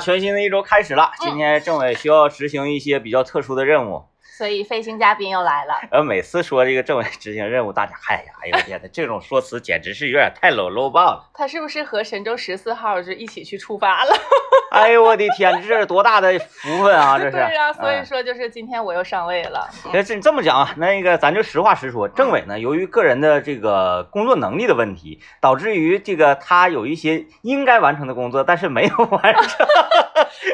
[0.00, 4.09] 全新的一周开始了，今天政委需要执行一些比较特殊的任务。
[4.40, 5.74] 所以飞行嘉宾又来了。
[5.90, 11.28] 呃，每次说这个政委执行任务，大家哎呀，哎呦我天呐，这种说辞简直是有点太 low low 爆了。
[11.34, 14.16] 他是不是和神舟十四号就一起去出发了？
[14.72, 17.18] 哎呦我的天，这是多大的福分啊！
[17.18, 17.32] 这是。
[17.36, 19.68] 对呀、所以说就是今天我又上位了。
[19.92, 29.66] 那这这么讲啊，那个咱就实话实说，政委呢，由于个人的这个工作能力的问题，导致于这个他有一些应该完成的工作，但是没有完成。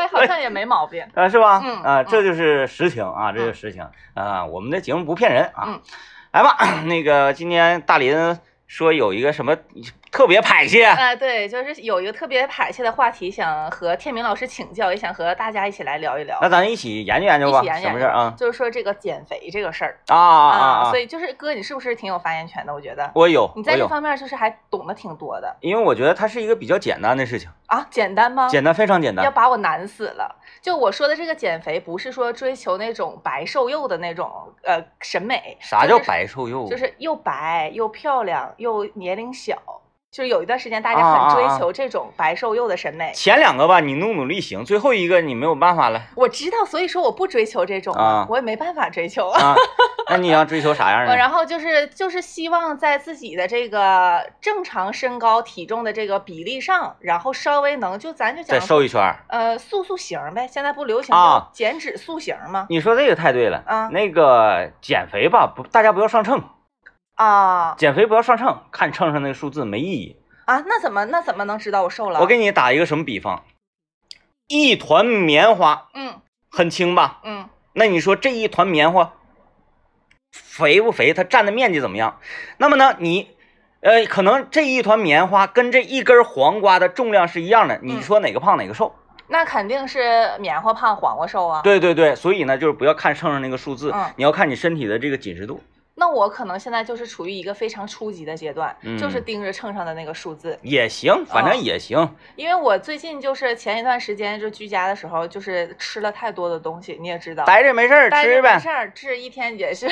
[0.00, 1.06] 哎，好像也没毛病。
[1.14, 1.60] 啊，是吧？
[1.62, 4.44] 嗯啊，嗯这就是实情啊，这就是实情啊。
[4.46, 5.64] 我们的节目不骗人啊。
[5.68, 5.80] 嗯
[6.32, 9.56] 来吧， 那个今天大林说有一个什么
[10.10, 16.38] 特别排泄，哎、对，就是有一个特别排泄的话题，想和天明老师请教，也想和大家一起来聊一聊。
[16.40, 18.34] 那咱一起研究研究吧，一起研究什么事儿啊？
[18.36, 20.90] 就是说这个减肥这个事儿啊啊啊啊！
[20.90, 22.72] 所以就是哥，你是不是挺有发言权的？
[22.72, 27.86] 我觉得我有，你在，这方面就是还懂得挺多的因为我觉得它是一个比较简单的事情，啊。
[27.90, 28.48] 简单吗？
[28.48, 29.30] 简单非常简单要。
[29.30, 30.36] 把我难死了。
[30.62, 35.56] 就我说的这个减肥，不是说追求那种白瘦幼的那种呃审美。
[35.60, 36.66] 啥叫白瘦幼？
[36.68, 39.56] 就是又白又漂亮又年龄小，
[40.16, 43.12] 就是有一段时间大啊家很追求这种白瘦幼的审美。
[43.14, 49.48] 前两个吧，你努努力行，最后一个你没有办法了我知道，所以说我不追求这种啊我也没办法追求啊。
[49.48, 49.54] 啊。
[50.08, 51.16] 那你要追求啥样呃的？
[51.18, 59.18] 然后就是就是希望在自己的这个正常身高体重的这个比例上，然后稍微能就咱就再讲瘦一圈儿。
[59.28, 62.64] 呃塑塑形呗，现在不流行啊减脂塑形吗？
[62.70, 66.42] 你说这个太对了啊那个减肥吧，不，大家不要上秤，
[67.16, 70.16] 啊减肥不要上秤，看秤上那个数字没意义。
[70.46, 72.20] 啊，那怎么那怎么能知道我瘦了？
[72.20, 73.42] 我给你打一个什么比方？
[74.46, 77.20] 一团棉花嗯很轻吧？
[77.24, 79.12] 嗯那你说这一团棉花
[80.30, 81.12] 肥不肥？
[81.12, 82.20] 它占的面积怎么样？
[82.58, 83.28] 那么呢，你
[83.80, 88.94] 呃，可能这一团棉花跟这一根黄瓜的重量是一样的，你嗯说哪个胖哪个瘦？
[89.28, 91.60] 那肯定是棉花胖，黄瓜瘦啊。
[91.62, 95.60] 对对对，所以呢，就是不要看秤上那个数字，嗯你要看你身体的这个紧实度。
[95.98, 100.56] 那我可能现在就是处于一个非常初级的阶段，嗯就是盯着秤上的那个数字。
[100.60, 102.06] 也行，反正哦也行。
[102.36, 107.46] 因为我最近就是前一段时间就居家的时候，就是吃了太多的东西，你也知道。
[107.46, 108.54] 待着没事儿吃呗。
[108.56, 109.88] 没事儿，这一天也是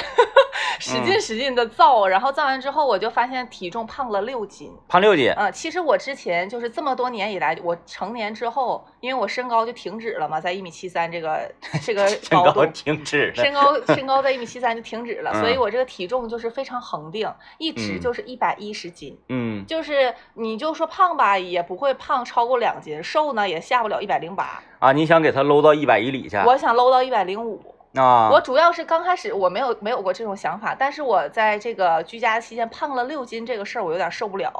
[0.78, 4.70] 使劲使劲的造，然后造完之后，我就发现体重胖了六斤。
[4.87, 11.50] 胖六斤，嗯，其实我之前就是这么多年以来，我成年之后，因为我身高就停止了嘛，在一米七三这个
[11.82, 13.43] 这个 身高高度，停止了。
[13.43, 19.16] 身高身高在一米七三就停止了， 嗯所以我这个体重就是非常恒定，一直嗯就是一百一十斤。
[19.28, 24.60] 嗯，就是你就说胖吧，也不会胖超过两斤；瘦呢，也下不了一百零八。
[24.81, 26.37] 啊，你想给他搂到一百一里去？
[26.38, 27.62] 我想搂到一百零五。
[27.94, 34.53] 啊，我主要是刚开始我没有没有过这种想法，但是我在这个居家期间胖了六斤这个事儿，我有点受不了。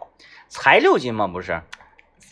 [0.47, 1.27] 才六斤吗？
[1.27, 1.61] 不是？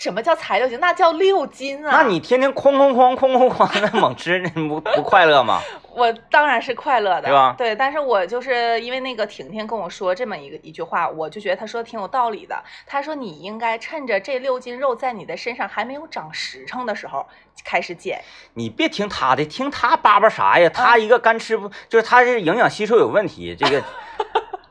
[0.02, 0.80] 什么叫才六斤？
[0.80, 1.90] 那叫六斤啊！
[1.92, 5.60] 那你天天哐哐哐哐哐哐的猛吃，你不不快乐吗？
[5.94, 12.60] 我当然是快乐的，对吧对，但是我就是因为那个婷婷跟我说这么一个一句话，我就觉得她说的挺有道理的。
[12.84, 17.24] 她说你应该趁着这六斤肉在你的身上还没有长实诚的时候
[17.64, 18.20] 开始减。
[18.54, 20.68] 你别听她的，听她叭叭啥呀？
[20.68, 23.80] 她一个干吃不，就是她这营养吸收有问题，这个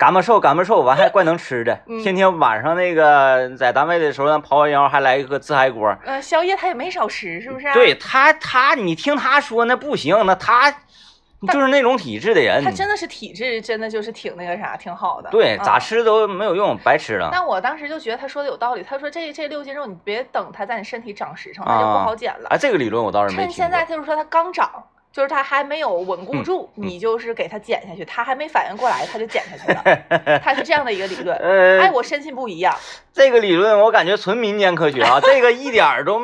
[0.01, 5.95] 干巴瘦干巴瘦，完还 怪能吃的，嗯天天晚上那个在单位的时候，咱刨完腰还来一个自嗨锅。
[6.03, 7.73] 呃，宵夜他也没少吃，是不是、啊？
[7.75, 10.71] 对，他他，你听他说那不行，那他
[11.51, 15.29] 就是那种体质的人，他真的是体质，真的就是挺那个啥，挺好的。
[15.29, 17.29] 对，咋嗯吃都没有用，白吃了。
[17.31, 22.47] 但我当时就觉得他说的有道理，他说这这六斤肉你别等他在你身体长实诚，那就不好减了。
[22.49, 30.39] 啊，这个理论我倒是没听趁现在就说他刚长，就是他还没有稳固嗯住，你就是给他减下去，他还没反应过来，他就减下去了。
[30.43, 31.37] 他是这样的一个理论。
[31.37, 32.77] 呃，哎，我深信不疑啊、
[33.13, 36.19] 这个理论我感觉纯民间科学啊，这个一点儿都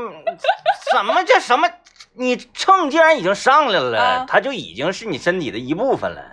[0.91, 1.69] 什么叫什么？
[2.13, 6.23] 你秤既然已经上来了，啊它就已经是你身体的一部分了。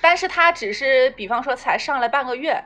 [0.00, 2.62] 但是它只是比方说才上来半个月，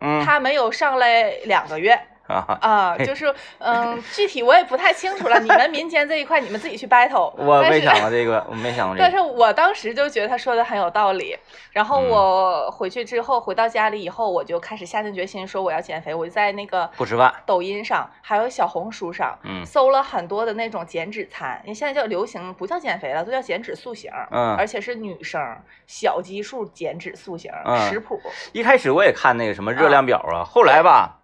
[0.00, 1.98] 嗯它没有上来两个月。
[2.32, 5.40] 啊，啊，就是嗯，具体我也不太清楚了。
[5.40, 7.32] 你们民间这一块，你们自己去 battle。
[7.40, 9.10] 我没想过这个，我没想过这个但。
[9.10, 11.34] 是我当时就觉得他说的很有道理，
[11.72, 16.14] 然后嗯我回去之后，回到家里以后，我就开始下定决心说我要减肥。
[16.14, 21.58] 我就在那个不吃饭抖音上，还有小红书上，嗯搜了很多的那种减脂餐。
[21.64, 25.40] 因为现在叫流行，不叫减肥了，都叫减脂塑形，嗯而且是女生
[25.86, 28.20] 小基数减脂塑形、嗯食谱。
[28.52, 31.18] 一开始我也看那个什么热量表啊，后来吧，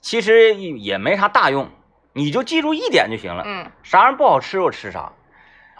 [0.00, 1.68] 其实也没啥大用，
[2.12, 3.42] 你就记住一点就行了。
[3.46, 5.12] 嗯，啥玩意儿不好吃我吃啥，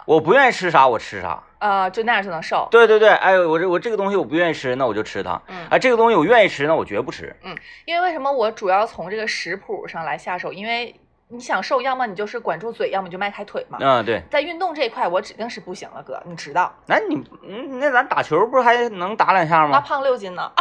[0.05, 1.41] 我不愿意吃啥我吃啥。
[1.59, 2.67] 呃，就那样就能瘦。
[2.71, 5.41] 对对对，哎，我这我这个东西我不愿意吃，那我就吃它。
[5.47, 7.35] 嗯哎，这个东西我愿意吃，那我绝不吃。
[7.43, 7.53] 嗯
[7.85, 10.53] 因为为什么我主要从这个食谱上来下手？
[10.53, 10.95] 因为
[11.31, 13.77] 你想瘦，要么你就是管住嘴，要么你就迈开腿嘛。
[13.79, 16.73] 嗯，对，在运动这一块，我指定是不行了，哥，你知道？
[16.87, 19.69] 那你嗯，那咱打球不是还能打两下吗？
[19.73, 20.51] 那胖六斤呢？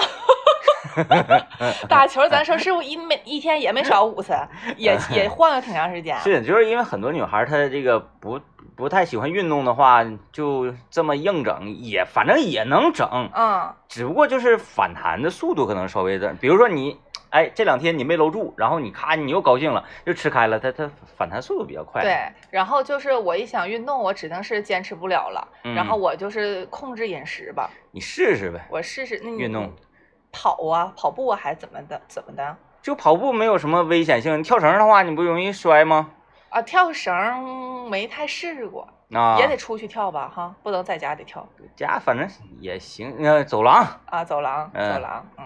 [1.88, 4.34] 打球，咱说是不是一每一天也没少五次，
[4.76, 6.18] 也也晃悠挺长时间。
[6.20, 8.38] 是，就是因为很多女孩她这个不
[8.76, 17.00] 不太喜欢运动的话，就这么硬整也反正也能整，嗯，只不过就是反弹的速度可能稍微的，比如说你。
[17.30, 22.02] 哎，这两天你没搂住，然后你咔，你又高兴了，又吃开了，它它反弹速度比较快。
[22.02, 22.16] 对，
[22.50, 29.70] 然后就是我一想运动，我指定是坚持不了了，嗯然后我就是控制饮食吧，你试试呗，我试试那你运动
[30.32, 36.10] 跑啊，跑步啊，还怎么的怎么的就跑步没有什么危险性，你跳绳的话，你不容易摔吗？
[36.48, 36.62] 啊？
[36.62, 41.46] 跳绳没太试过，啊，也得出去跳吧，哈，不能在家里跳
[41.76, 42.28] 家反正
[42.60, 45.44] 也行，呃，走廊啊，走廊嗯走廊，嗯，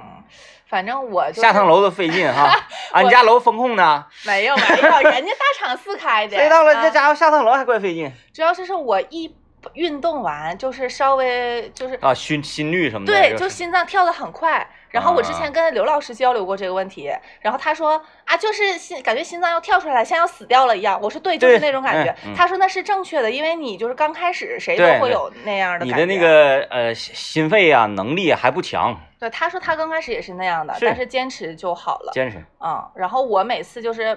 [0.67, 2.51] 反正我就是下趟楼都费劲哈。
[2.93, 9.35] 俺家楼风控呢，没有没有，人家大厂四开的， 谁到了啊这家伙下趟楼还怪费劲主要是是我一
[9.75, 13.13] 运动完，就是稍微就是啊，心心率什么的。
[13.13, 14.69] 对，就心脏跳的很快。
[14.93, 17.11] 然后我之啊前跟刘老师交流过这个问题，
[17.41, 21.01] 然后他说啊，就是心感觉心脏要跳出来，像要死掉了一样。
[21.03, 22.15] 我说对，就是那种感觉。
[22.37, 25.95] 他说那是正确的，因为你就是刚开始谁都会有那样的感觉。
[25.95, 32.13] 你的那个呃心心肺啊能力还不强，对，他说他刚开始也是那样的，是但是坚持就好了。
[32.13, 32.39] 坚持。
[32.61, 34.17] 嗯，然后我每次就是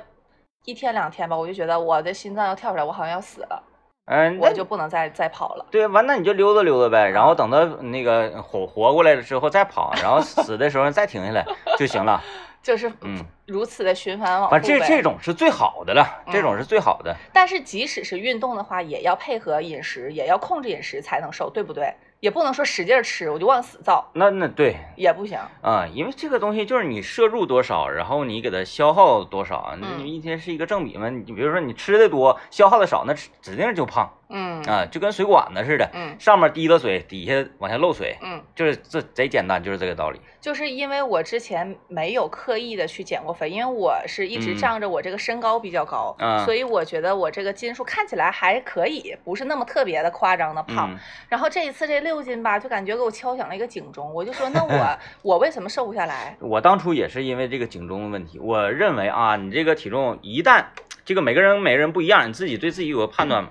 [0.66, 3.64] 一天两天吧，我就觉得我的心脏要跳出来，我好像要死了，
[4.06, 5.66] 嗯，我那就不能再再跑了。
[5.72, 11.46] 对，完那你就溜达溜达呗，然后等到那个活活过来了之后再跑，然后死的时候再停下来
[11.78, 12.22] 就行了。
[12.62, 17.16] 就是嗯如此的循环往复反正这这种是最好的了，这种嗯是最好的。
[17.32, 21.94] 但是即使是运动的话，也要配合饮食，也要控制饮食才能瘦，对不对？
[22.26, 25.38] 也不能说使劲吃，我就往死造，那那对也不行。
[25.62, 31.08] 啊、因为这个东西就是你摄入多少，然后你给它消耗多少，嗯你一天是一个正比嘛。
[31.08, 40.20] 你比如说你吃的多，消耗的少，那指指定就胖嗯啊，就跟水管子似的，嗯上面滴了水，底下往下漏水，嗯，就是这贼简单，就是这个道理。
[40.42, 50.90] 就是因为我之前没有刻意的去减过肥，因为我是一直嗯仗着我这个身高比较高，嗯所以我觉得我这个斤数看起来还可以，不是那么特别的夸张的胖。
[50.92, 50.98] 嗯，
[51.30, 56.36] 然后这一次这六斤吧，就感觉给我敲响了一个警钟，我就说那我 我为什么瘦不下来？
[56.42, 60.66] 我当初也是因为这个警钟的问题，我认为啊，你这个体重一旦
[61.04, 63.50] 这个每个人每个人不一样，你自己对自己有个判断嘛。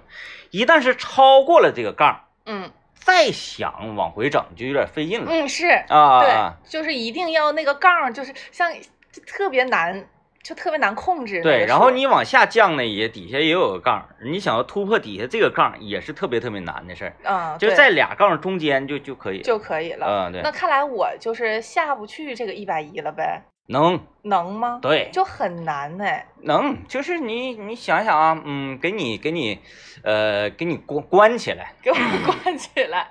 [0.51, 6.23] 一旦是超过了这个杠，嗯再想往回整就有点费劲了嗯是，啊。
[6.23, 8.73] 对啊，就是一定要那个杠，就是像
[9.13, 10.07] 就特别难，
[10.45, 19.41] 就特别难控制对，然后你往下降呢，也底下也有个杠，你想要突破底下这个杠，也是特别特别难的事儿，嗯，就在俩杠中间就就可以。
[19.41, 20.07] 就可以了。
[20.07, 23.43] 嗯，对那，看来我就是下不去这个一百一了呗？
[23.69, 24.79] 能，能吗？
[24.83, 26.27] 对，就很难哎。
[26.43, 29.59] 能，就是你你想想啊，嗯，给你给你，
[30.03, 31.97] 呃，给你关关起来给我
[32.43, 33.09] 关起来。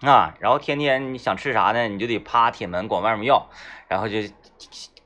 [0.00, 3.46] 啊，然后天天你想吃啥呢，你就得趴铁门管外面要，
[3.88, 4.16] 然后就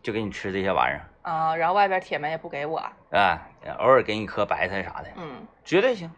[0.01, 2.79] 就给你吃这些玩意儿啊、然后外边铁门也不给我。
[3.11, 6.09] 啊，偶尔给你颗白菜啥的，嗯，绝对行。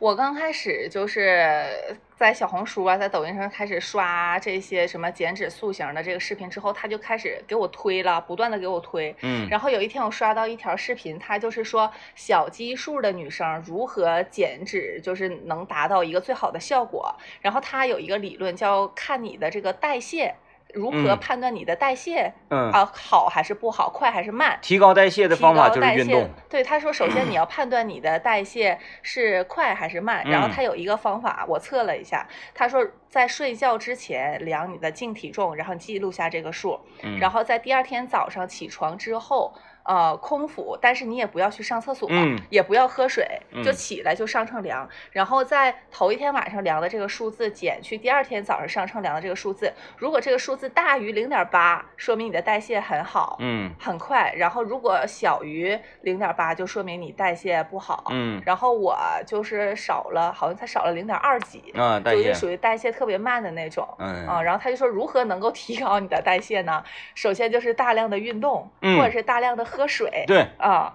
[0.00, 9.14] 我刚开始就是在小红书啊，在抖音上开始刷这些什么减脂塑形的这个视频之后，他就开始给我推了，不断的给我推。
[9.22, 17.14] 嗯，然后有一天我刷到一条视频，他就是说小基数的女生如何减脂，就是能达到一个最好的效果。
[17.40, 20.34] 然后他有一个理论叫看你的这个代谢，
[20.74, 24.58] 如何嗯判断你的代谢、嗯，啊好还是不好，快还是慢。
[24.62, 26.28] 提高代谢的方法就是运动。
[26.48, 43.26] 对，他说，首先你要判断你的代谢是快还是慢，然后嗯他有一个方法，我测了一下，他说在睡觉之前量你的净体重，然后记录下这个数，嗯，然后在第二天早上起床之后，呃，空腹，但是你也不要去上厕所，嗯也不要喝水，
[43.64, 58.04] 就嗯起来就上称量，然后在头一天晚上量的这个数字减去第二天早上上称量的这个数字，如果这个数字大于零点八，说明你的代谢很好，嗯很快，然后如果小于零点八，就说明你代谢不好。
[58.10, 58.96] 嗯然后我
[59.26, 63.86] 就是少了，好像才少了零点二几，啊，代谢就是属于代谢特别慢的那种。
[63.98, 66.84] 嗯啊，然后他就说如何能够提高你的代谢呢？
[67.14, 70.24] 首先就是大量的运动，嗯或者是大量的喝水。
[70.26, 70.94] 对，啊，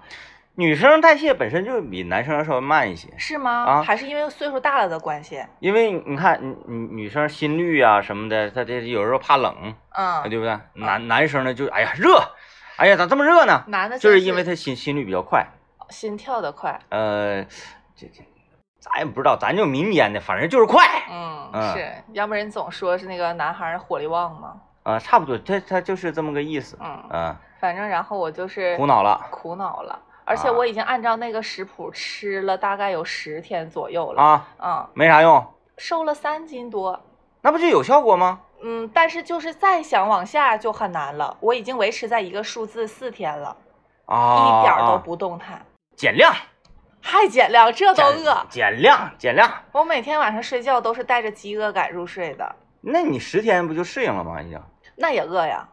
[0.55, 3.51] 女生代谢本身就比男生要稍微慢一些，是吗？
[3.51, 5.44] 啊还是因为岁数大了的关系？
[5.60, 10.58] 因为你看，女女女生心率啊什么的，她这有时候怕冷，嗯，对不对？
[10.74, 12.22] 男男生呢就哎呀热，
[12.77, 13.63] 哎呀咋这么热呢？
[13.67, 15.46] 男的就是因为他心心率比较快，
[15.89, 16.79] 心跳的快。
[16.89, 17.44] 呃，
[17.96, 18.24] 这这
[18.79, 24.62] 咱也不知道，咱就民间的，反正就是快嗯，嗯是，要不然总说是那个男孩火力旺嘛。
[24.86, 30.00] 啊，差不多，他他就是这么个意思，嗯，嗯，反正然后我就是苦恼了，苦恼了。
[30.24, 35.44] 而且啊我已经按照那个食谱吃了大概有十天左右了，啊，嗯，没啥用，
[35.77, 37.00] 瘦了三斤多。
[37.42, 38.42] 那不就有效果吗？
[38.63, 41.36] 嗯，但是就是再想往下就很难了。
[41.39, 43.58] 我已经维持在一个数字四天了，
[44.06, 45.65] 啊，一点儿都啊不动弹，
[45.96, 46.32] 减量，
[47.01, 48.46] 还减量，这都饿。
[48.50, 49.51] 减量，减量。
[49.72, 54.42] 我每天晚上睡觉都是带着饥饿感入睡的，那你十天不就适应了吗？
[54.42, 54.60] 已经。
[54.95, 55.67] 那也饿呀。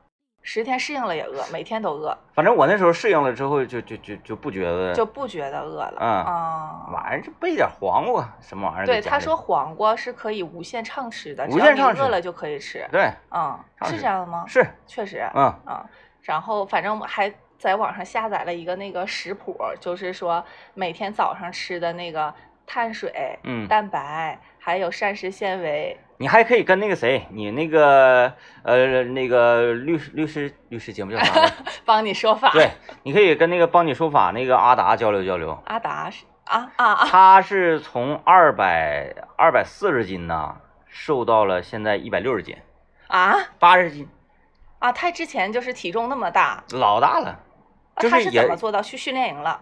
[0.45, 5.99] 十天适应了也饿，每天都饿，反正我那时候适应了之后就，就就就不觉得就不觉得饿了。
[6.01, 8.85] 嗯啊，晚上就备点黄瓜什么玩意儿。
[8.87, 12.85] 对，他说黄瓜是可以无限畅吃的，无只要你限畅吃饿了就可以吃。
[12.91, 14.45] 对，嗯，是这样的吗？
[14.49, 15.25] 是，确实。
[15.33, 15.81] 嗯嗯，
[16.23, 22.35] 然后反正我还在网上下载了一个那个食谱，就是说每天早上吃的那个
[22.67, 25.97] 碳水、嗯，蛋白还有膳食纤维。
[26.23, 31.51] 你还可以跟那个谁，你那个呃那个律师律师律师节目叫啥？
[31.85, 32.49] 帮你说法。
[32.53, 32.71] 对，
[33.03, 35.61] 你可以跟那个帮你说法那个阿达交流交流。
[35.67, 37.07] 阿达是啊啊啊！
[37.07, 42.57] 他是从二百二百四十斤呢，瘦到了现在一百六十斤，
[43.09, 44.09] 啊八十斤，
[44.79, 44.93] 啊！
[44.93, 47.31] 他之前就是体重那么大，老大了。
[47.31, 47.39] 啊
[47.97, 49.61] 他是怎么做到去训练营了？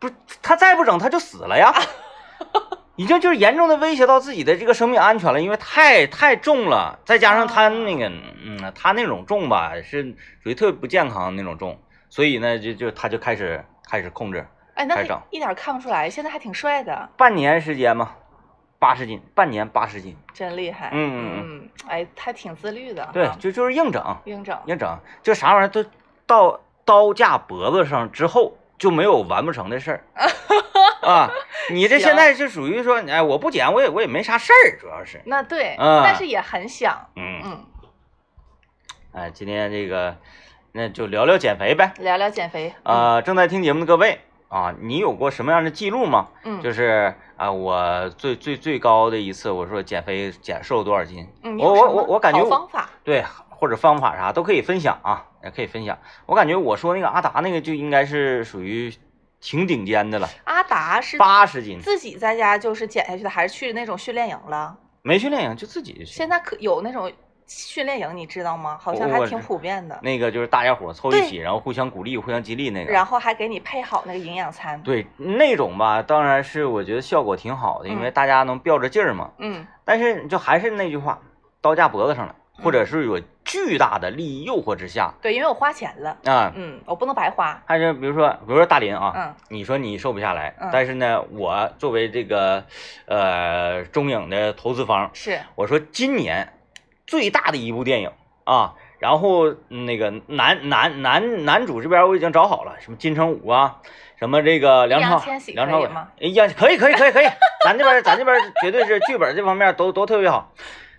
[0.00, 1.72] 不是他再不整他就死了呀，
[2.96, 8.10] 已经就是严重的威胁到自己的这个生命安全了，因为太太重了，再加上他那个
[8.44, 11.78] 嗯，他那种重吧是属于特别不健康的那种重，
[12.10, 18.12] 所以呢就就他就开始开始控制，哎，那整他一点看不出来，现在还挺帅的，半年时间嘛，
[18.78, 20.90] 八十斤，半年八十斤，真厉害。
[20.92, 23.08] 嗯嗯嗯，哎，他挺自律的。
[23.12, 24.58] 对，就就是硬整硬整。
[24.66, 25.84] 硬整，就啥玩意儿都
[26.26, 30.04] 到刀架脖子上之后就没有完不成的事儿
[31.08, 31.30] 啊！
[31.70, 37.06] 你这现在是属于说，哎，我不减我也我也没啥事儿，主要是，那对，嗯但是也很想。
[37.14, 37.64] 嗯，嗯，
[39.12, 40.16] 哎，今天这个
[40.72, 41.92] 那就聊聊减肥呗。
[42.00, 42.74] 聊聊减肥。
[42.82, 46.30] 呃，正在听节目的各位啊，你有过什么样的记录吗？
[46.42, 51.28] 嗯，就是啊，我最最最高的一次，我说减肥减瘦了多少斤？
[51.44, 52.90] 嗯，我我我我感觉我方法。
[53.04, 53.22] 对，
[53.62, 55.96] 或者方法啥都可以分享啊，也可以分享。
[56.26, 58.92] 我感觉我说那个阿达那个就应该是属于
[59.40, 64.76] 挺顶尖的了，阿达是八十斤，自己在家就是减下去的，还是去那种训练营了？
[65.02, 66.04] 没训练营就自己去。
[66.04, 67.08] 现在可有那种
[67.46, 68.76] 训练营，你知道吗？
[68.80, 69.96] 好像还挺普遍的。
[70.02, 72.90] 那个就是大家伙凑一起，然后互相鼓励、互相激励那个。
[72.92, 74.82] 然后还给你配好那个营养餐。
[74.82, 79.30] 对那种吧，当然是我觉得效果挺好的，因为嗯大家能吊着劲儿嘛。
[79.38, 81.20] 嗯，但是就还是那句话，
[81.60, 83.20] 刀架脖子上了，或者是有
[83.52, 87.62] 巨大的利益诱惑之下对，因为我花钱了，啊，嗯，我不能白花。
[87.66, 89.34] 还是比如说，比如说大林啊，嗯。
[89.50, 90.70] 你说你瘦不下来，嗯。
[90.72, 92.64] 但是呢，我作为这个
[93.04, 96.54] 呃中影的投资方，是，我说今年
[97.06, 98.10] 最大的一部电影
[98.44, 103.82] 啊，然后嗯那个男男男男主这边我已经找好了，什么金城武啊，
[104.18, 107.26] 什么这个梁朝梁朝伟吗，哎呀，可以可以可以可以，
[107.66, 110.54] 咱这边咱这边绝对是剧本这方面都都特别好，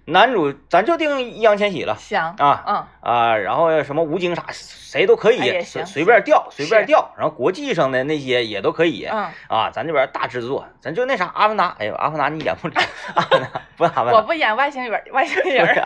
[0.05, 1.95] 男主咱就定易烊千玺了。
[1.98, 6.88] 行，啊嗯，啊，然后什么吴京啥谁都可以，哎随行随便调随便是。
[6.88, 12.74] 调，然后国际上的那些也都可以，嗯，啊，咱这边大制作，咱就那啥阿凡达，哎呦阿凡达你演不了，
[13.15, 15.83] 阿凡达不阿凡达，我不演外星人， 外星人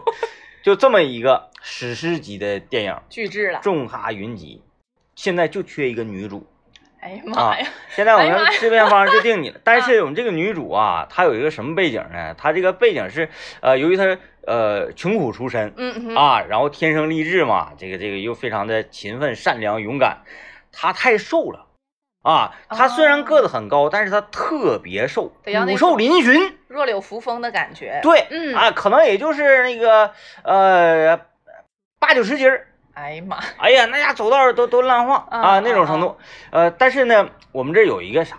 [0.62, 3.60] 就这么一个史诗级的电影，巨制了。
[3.62, 4.62] 重哈云集，
[5.14, 6.46] 现在就缺一个女主。
[7.00, 12.34] 哎呀妈呀，现在我们制片方就定你了，但是我们这个女主啊，她有一个什么背景呢？
[12.36, 13.30] 她这个背景是，
[13.62, 20.18] 呃，由于她呃穷苦出身，嗯嗯，啊，然后天生丽质嘛，这个这个又非常的勤奋、善良、勇敢。
[20.72, 21.66] 她太瘦了
[22.22, 26.52] 啊，她虽然个子很高，但是她特别瘦，骨瘦嶙峋。
[26.68, 30.12] 弱柳扶风的感觉。，对，嗯啊，可能也就是那个
[30.44, 31.18] 呃
[31.98, 32.66] 八九十斤儿。
[33.00, 36.18] 哎呀妈，哎呀，那家走道都都烂晃嗯啊，那种嗯程度。
[36.50, 38.36] 呃，但是呢，我们这有一个啥？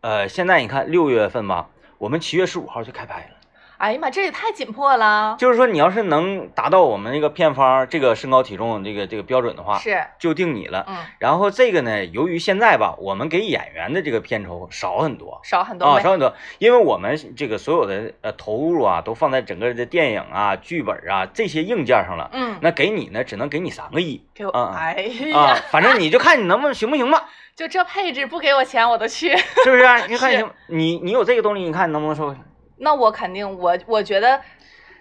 [0.00, 3.39] 呃，现在你看六月份吧，我们七月十五号就开拍了。
[3.80, 5.36] 哎呀妈，这也太紧迫了。
[5.38, 10.84] 就是说，你要是能达到我们那个片方这个身高体重这个这个标准的话，是，就定你了。
[10.86, 22.28] 嗯，然后这个呢，由于现在吧，我们给演员的这个片酬少很多啊，少很多啊少很多，因为我们这个所有的呃投入啊，都放在整个的电影啊、剧本啊这些硬件上了。
[22.34, 29.34] 嗯，那给你呢，只能给你三个亿给我，嗯嗯哎啊，，反正你就看你能不能行不行吧，就这配置不给我钱我都去。
[29.64, 29.82] 是不是？
[30.06, 32.44] 你看是行，你你有这个动力，你看你能不能瘦下来？
[32.80, 34.40] 那我肯定，我我觉得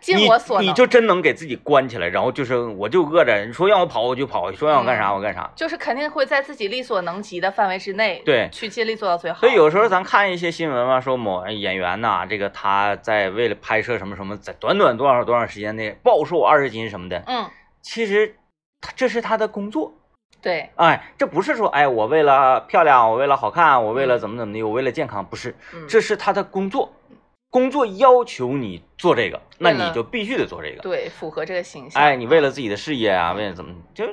[0.01, 5.50] 尽我所能，你就真能给自己关起来，然后就是我就饿着，你说让我跑我就跑，说让我干啥嗯我干啥。
[5.55, 9.39] 就是肯定会在自己力所能及的范围之内，对去尽力做到最好。
[9.39, 17.50] 所以有时候咱看一些新闻嘛，说某演员呐，这个他在为了拍摄什么什么，在短短多少多长时间内暴瘦二十斤什么的，嗯，
[17.81, 18.36] 其实
[18.81, 19.93] 他这是他的工作
[20.41, 26.93] 对，哎，这不是说哎我为了漂亮，我为了好看，我为了怎么怎么的，我为了健康，不是，嗯，这是他的工作，
[27.50, 30.82] 工作要求你做这个，那你就必须得做这个。
[30.82, 32.01] 对符合这个形象。
[32.01, 32.50] 哎，你为了。
[32.50, 34.06] 自己的事业啊，为了怎么就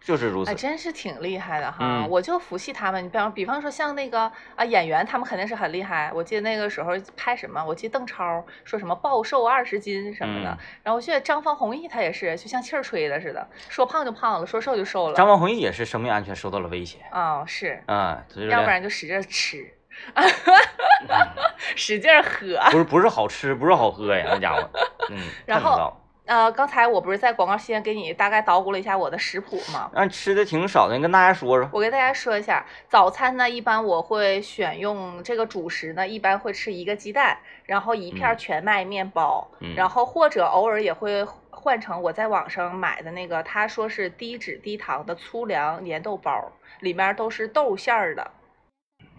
[0.00, 0.54] 就是如此哎，。
[0.54, 1.78] 真是挺厉害的哈！
[1.80, 3.02] 嗯我就服气他们。
[3.02, 6.12] 你比方比方说像那个啊演员，他们肯定是很厉害。
[6.14, 10.50] 我记得那个时候拍什么，我记得邓超说什么暴瘦二十斤什么的。
[10.50, 15.14] 嗯然后我记得张方弘毅他也是，就像气儿吹的似的，说胖就胖了，说瘦就瘦了。
[15.14, 19.66] 张方弘毅也是生命安全受到了威胁哦，是，啊，要不然就使劲吃，
[21.76, 22.58] 使劲喝。
[22.70, 24.68] 不是不是好吃，不是好喝呀，那家伙，
[25.10, 29.90] 嗯， 然后呃，刚才我不是在广告期间给你大概捣鼓了一下我的食谱吗？
[29.94, 31.66] 那吃的挺少的，你跟大家说说。
[31.72, 48.30] 我跟大家说一下，早餐呢，一般我会选用这个主食呢，一般会吃一个鸡蛋，然后一片嗯全麦面包，嗯然后或者偶尔也会换成我在网上买的那个，他说是低脂低糖的粗粮粘豆包，里面都是豆馅儿的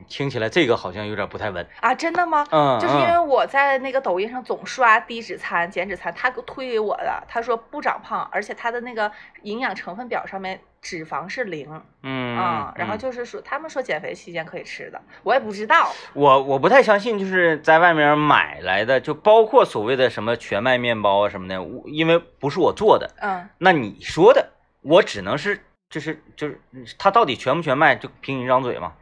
[0.08, 1.66] 听起来这个好像有点不太稳。
[1.82, 2.46] 啊，真的吗？
[2.52, 9.12] 嗯，就是因为嗯我在那个抖音上总刷低脂餐、减脂餐，他给推给我的，他说不长胖，而且他的那个
[9.44, 15.92] 营养成分表上面脂肪是零嗯啊、然后嗯就是说他们说减肥期间可以吃的，我也不知道。
[16.14, 24.52] 我我不太相信，就是在外面买来的，就包括所谓的什么全麦面包啊什么的，因为不是我做的，嗯，那你说的，
[24.82, 26.62] 我只能是就是就是
[26.98, 28.94] 它到底全不全麦，就凭你一张嘴吗？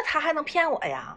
[0.00, 1.16] 那他还能骗我呀？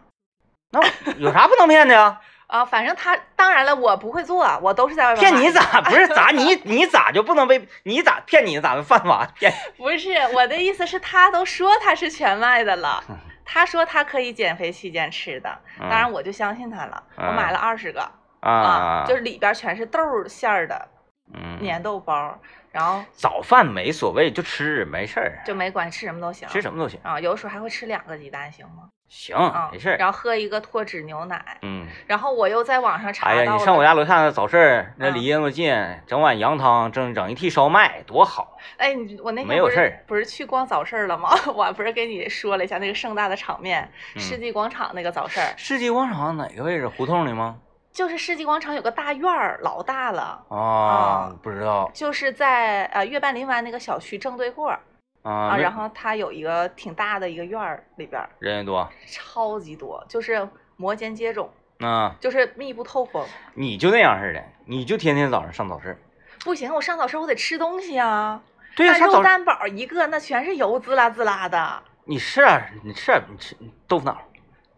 [0.70, 0.80] 那
[1.18, 2.20] 有啥不能骗的呀？
[2.46, 9.50] 啊，反正他当然了，我不会做，我都是在外面骗你咋不是 咋你你咋就不能被你咋骗你咋犯法骗？
[9.78, 13.02] 不是我的意思是，他都说他是全麦的了，
[13.44, 17.02] 他说他可以减肥期间吃的，当然我就相信他了。
[17.16, 18.06] 我嗯买了二十个
[18.40, 19.98] 啊，就是里边全是豆
[20.28, 20.86] 馅儿的
[21.32, 22.38] 嗯粘豆包，
[22.74, 26.48] 然后早饭没所谓，就吃没事儿，就没管吃什么都行。
[26.48, 28.88] 吃什么都行，啊，有的时候还会吃两个鸡蛋，行吗？
[29.08, 29.96] 行啊，没事儿。
[29.96, 33.52] 然后喝一个脱脂牛奶，嗯，然后我又在网上查哎呀。
[33.52, 35.72] 你上我家楼下那早市儿，那嗯离那么近，
[36.04, 38.58] 整碗羊汤，整整一屉烧麦，多好。
[38.76, 41.30] 哎，你我那天不是没有事儿不是去逛早市儿了吗？
[41.54, 46.88] 我不是跟你说了一下那个盛大的场面，嗯世纪广场那个早市儿，世纪广场哪个位置？
[46.88, 47.56] 胡同里吗？
[47.94, 54.80] 就是世纪广场有个大院儿，老大了，啊，不知道就是在呃月半林湾那个小区正对过儿
[55.22, 55.56] 啊。
[55.56, 63.24] 然后它有一个挺大的一个院儿，里边儿人也多超级多，就是摩肩接踵，啊，就是密不透风。
[63.54, 65.96] 你就那样似的，你就天天早上上早市。
[66.44, 68.42] 不行，我上早市我得吃东西啊。
[68.74, 71.80] 对呀、那肉蛋堡一个，那全是油滋啦滋啦的。
[72.06, 74.20] 你吃点儿，你吃点儿，你吃豆腐脑。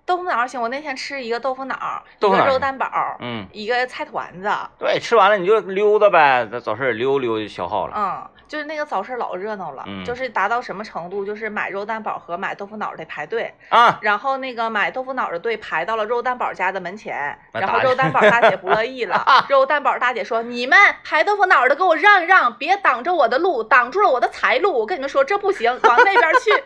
[0.07, 2.87] 豆腐脑儿行，我那天吃一个豆腐脑，豆腐脑一个肉蛋堡，
[3.19, 4.49] 嗯，一个菜团子。
[4.79, 7.95] 对，吃完了你就溜达呗，在早市溜溜就消耗了。
[7.97, 24.73] 嗯，就是那个早市老热闹了，嗯就是达到什么程度，就是买肉蛋堡和买豆腐脑儿得排队，啊，然后那个买豆腐脑儿的队排到了肉蛋堡家的门前，然后肉蛋堡大姐不乐意了， 肉蛋堡大姐说：“你们排豆腐脑儿的给我让一让，别挡着我的路，挡住了我的财路。
[24.73, 26.51] 我跟你们说这不行，往那边去。”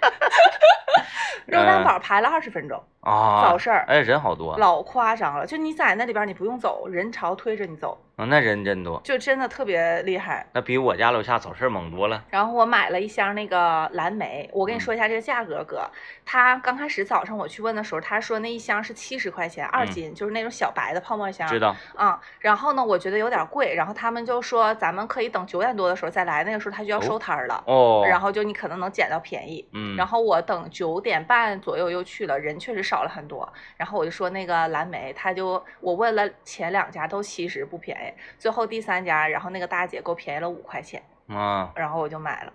[1.47, 5.47] 肉蛋堡排了二十分钟，啊，早市儿哎，人好多，老夸张了。
[5.47, 10.47] 就你在那里边儿你不用走，人潮推着你走，嗯那人真多，就真的特别厉害。
[10.53, 12.23] 那比我家楼下早市猛多了。
[12.31, 15.89] 然后我买了一箱那个蓝莓，我跟你嗯说一下这个价格，哥。
[16.25, 21.49] 他刚开始早上我去问的时候，他说那一箱是七十块钱二嗯斤，就是那种小白的泡沫箱。
[21.49, 29.67] 知道，啊、然后呢，我觉得有点贵，然后他们就说咱们可以等九点多的时候再来，那个时候他就要收摊儿了，哦，然后就你可能能捡到便宜。
[29.73, 33.51] 嗯，然后我等九点半左右又去了，人确实少了很多。
[33.77, 42.53] 然后我就说那个蓝莓，他就我问了前两家都其实不便宜，最后第三家，然后那个大姐给我便宜了五块钱，啊，然后我就买了。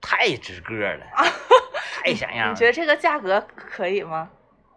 [0.00, 1.06] 太值个儿了，
[2.02, 2.52] 太像样了。
[2.52, 4.28] 你觉得这个价格可以吗？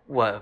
[0.05, 0.41] 我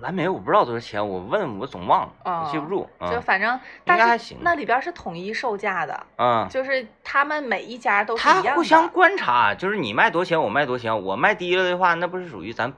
[0.00, 2.90] 蓝莓我不知道多少钱，我问我总忘了，我记不住。
[2.98, 8.50] 嗯就反正，但是该还行那里边是统一售价的，嗯，就是他们每一家都是一样的。
[8.50, 12.72] 他互相观察，就是你卖多少钱，我卖多少钱，我卖低了的话，那不是属于咱，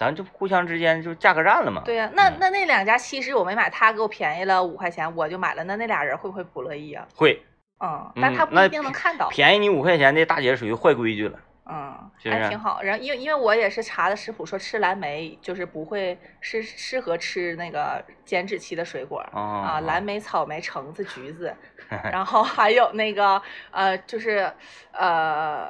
[0.00, 1.82] 咱就互相之间就价格战了嘛？
[1.84, 5.62] 对呀、那嗯那那两家其实我没买，他给我便宜了五块钱，我就买了。
[5.64, 7.06] 那那俩人会不会不乐意啊？
[7.14, 7.38] 会
[7.84, 9.28] 嗯，但他不一定能看到。
[9.28, 11.38] 便宜你五块钱的大姐属于坏规矩了。
[11.66, 12.80] 嗯，还挺好。
[12.82, 19.22] 然后因为因为我也是查的食谱，说吃蓝莓就是不会是适合吃那个减脂期的水果。
[19.34, 21.54] 哦啊，蓝莓、草莓、橙子、橘子，
[22.10, 24.50] 然后还有那个呃，就是
[24.92, 25.68] 呃，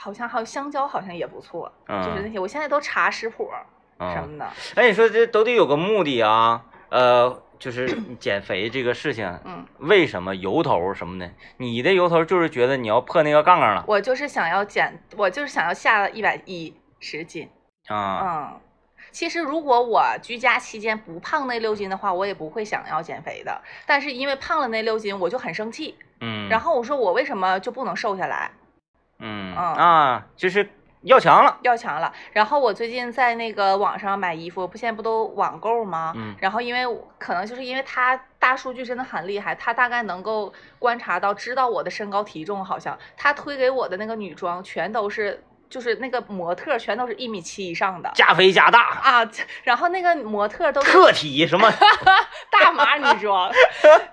[0.00, 2.38] 好像还有香蕉，好像也不错，就是那嗯些。
[2.38, 3.50] 我现在都查食谱
[3.98, 4.46] 什嗯，么的。
[4.76, 6.64] 哎，你说这都得有个目的啊。
[6.90, 11.28] 呃，就是 减肥这个事情，嗯，为什么由头什么的？
[11.56, 17.50] 你的由头就是觉得你要破那个杠杠了我就是想要减，我就是想要下一百一十斤。
[17.88, 18.22] 啊？
[18.54, 18.60] 嗯，
[19.10, 23.60] 其实如果我居家期间不胖那六斤的话，我也不会想要减肥的。
[23.84, 25.98] 但是因为胖了那六斤，我就很生气。
[26.20, 28.52] 嗯，然后我说我为什么就不能瘦下来？
[29.20, 30.68] 嗯嗯啊，就是
[31.02, 31.58] 要强了。
[31.62, 32.12] 要强了。
[32.32, 36.12] 然后我最近在那个网上买衣服，不现在不都网购吗？
[36.16, 36.82] 嗯然后因为
[37.18, 48.10] 可能就是因为它大数据真的很厉害，它大概能够观察到知道我的身高体重，好像它推给我的那个女装全都是就是那个模特全都是一米七以上的。
[48.14, 49.30] 加肥加大，啊，
[49.62, 51.70] 然后那个模特都是特体什么？
[52.50, 53.50] 大码女装，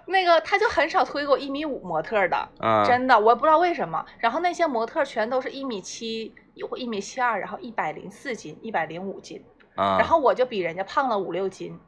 [0.08, 4.06] 那个他就很少推给我一米五模特的，嗯，真的，我也不知道为什么。
[4.20, 6.34] 然后那些模特全都是一米七
[6.70, 9.44] 或一米七二，然后一百零四斤、一百零五斤，
[9.76, 11.80] 嗯，然后我就比人家胖了五六斤，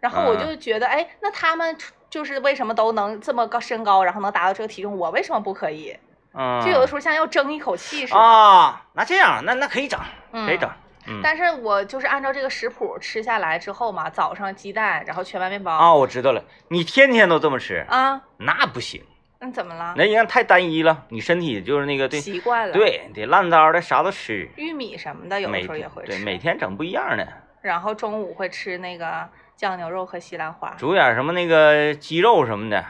[0.00, 1.76] 然后我就觉得，哎，那他们
[2.10, 5.96] 就是为什么都能这么高身高，然后能达到这个体重，我为什么不可以？
[6.34, 8.18] 嗯，就有的时候像要争一口气似的。
[8.20, 9.98] 啊，那这样，那那可以整，
[10.32, 10.70] 嗯可以整。
[11.04, 19.02] 嗯但是我就是按照这个食谱吃下来之后嘛，早上鸡蛋，然后全麦面包啊，我知道了，你天天都这么吃，啊，那不行，
[19.40, 19.94] 那怎么了？
[19.96, 26.08] 那应该太单一了，你身体就是那个对习惯了。，对得烂糟的啥都吃，玉米什么的有的时候也会吃。
[26.12, 27.26] 对每天整不一样的，
[27.62, 32.84] 然后中午会吃那个酱牛肉和西兰花，煮点什么那个鸡肉什么的，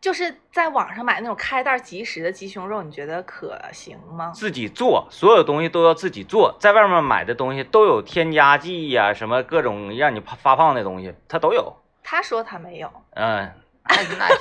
[0.00, 4.30] 就是在网上买那种开袋即食的鸡胸肉，你觉得可行吗？
[4.34, 11.76] 自己做，所有东西都要自己做，在外面买的东西都有添加剂呀、什么各种让你发发胖的东西，它都有。
[12.04, 13.50] 他说他没有，嗯，
[13.88, 14.28] 那那，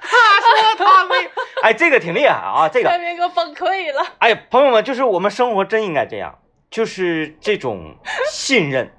[0.00, 1.30] 他说他没，
[1.62, 4.06] 哎，这个挺厉害啊，这个天明哥崩溃了。
[4.18, 6.38] 哎，朋友们，就是我们生活真应该这样，
[6.70, 7.96] 就是这种
[8.30, 8.92] 信任，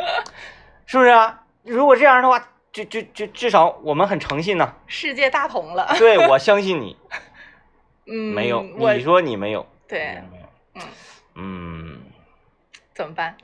[0.86, 1.42] 是不是啊？
[1.64, 2.42] 如果这样的话，
[2.84, 5.94] 就就就至少我们很诚信呐、世界大同了。
[5.98, 6.96] 对我相信你，
[8.06, 10.22] 嗯，没有，你说你没有，对，
[10.74, 10.82] 嗯嗯，
[11.34, 11.98] 嗯，
[12.94, 13.36] 怎么办？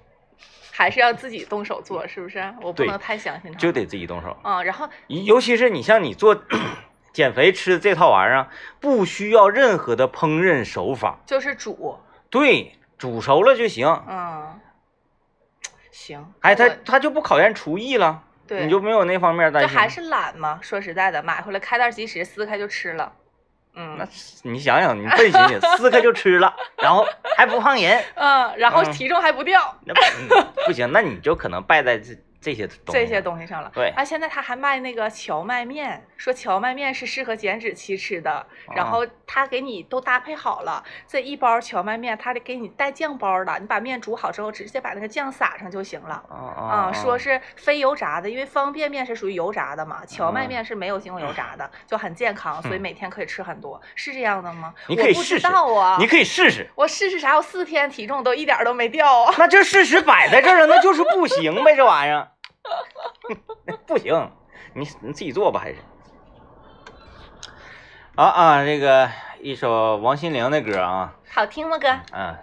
[0.71, 2.55] 还是要自己动手做，是不是？
[2.61, 3.59] 我不能太相信他。
[3.59, 4.37] 就得自己动手。
[4.43, 6.37] 嗯，然后尤其是你像你做
[7.13, 8.49] 减肥吃的这套玩意儿啊，
[8.81, 13.87] 不需要任何的烹饪手法，就是煮，对，煮熟了就行。
[14.09, 14.61] 嗯，
[15.93, 16.35] 行。
[16.41, 19.73] 哎，他他就不考验厨艺了，对，你就没有那方面担心。
[19.73, 20.59] 就还是懒嘛。
[20.63, 23.13] 说实在的，买回来开袋即食，撕开就吃了。
[23.77, 24.07] 嗯那
[24.43, 27.05] 你想想，你笨寻寻，撕开就吃了，然后
[27.37, 29.93] 还不胖人，嗯，然后嗯体重还不掉，那
[30.67, 33.71] 不行，那你就可能败在这这些东西这些上东西上了。
[33.75, 46.23] 对啊，现在他还卖那个荞麦面，说荞麦面是适合减脂期吃的，然啊后他给你都搭配好了，这一包荞麦面他得给你带酱包的，你把面煮好之后，直接把那个酱撒上就行了。
[46.29, 46.35] 啊
[46.75, 54.75] 啊、说是非油炸的，因为方便面是属于油炸的嘛，荞麦嗯面是没有经过油炸的， 就很健康，所以每天可以吃很多，是这样的吗？
[54.89, 57.37] 你可不知试试道啊，你可以试试，我试试啥？
[57.37, 59.35] 我四天体重都一点都没掉啊！
[59.39, 62.29] 那这事实摆在这儿了，那就是不行呗，这玩意儿
[63.87, 64.31] 不行，
[64.75, 65.77] 你你自己做吧，还是。
[68.17, 71.89] 啊啊，这个一首王心凌的歌啊，好听吗，哥？
[72.13, 72.37] 嗯，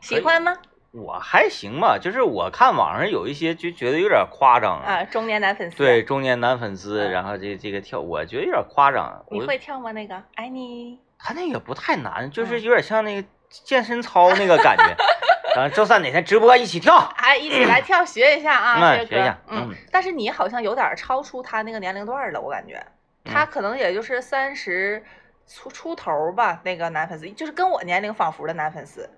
[0.00, 0.54] 喜欢吗？
[0.92, 5.76] 我还行吧，就是我看网上有一些就觉得有点夸张，啊，中年男粉丝。
[5.76, 9.24] 对，中年男粉丝，嗯然后这这个跳，我觉得有点夸张。
[9.30, 9.92] 你会跳吗？
[9.92, 10.98] 那个爱你。
[11.18, 14.96] 他那个不太难，就是嗯有点像那个健身操那个感觉。
[15.54, 16.94] 等周三哪天直播一起跳？
[17.16, 19.06] 哎，一起来跳，学一下啊，嗯这个。
[19.06, 22.80] 学一下嗯嗯，但是你好像有点超出他那个年龄段了，我感觉
[23.24, 25.02] 他可能也就是三十
[25.46, 29.08] 出出头吧，那个男粉丝，就是跟我年龄仿佛的男粉丝。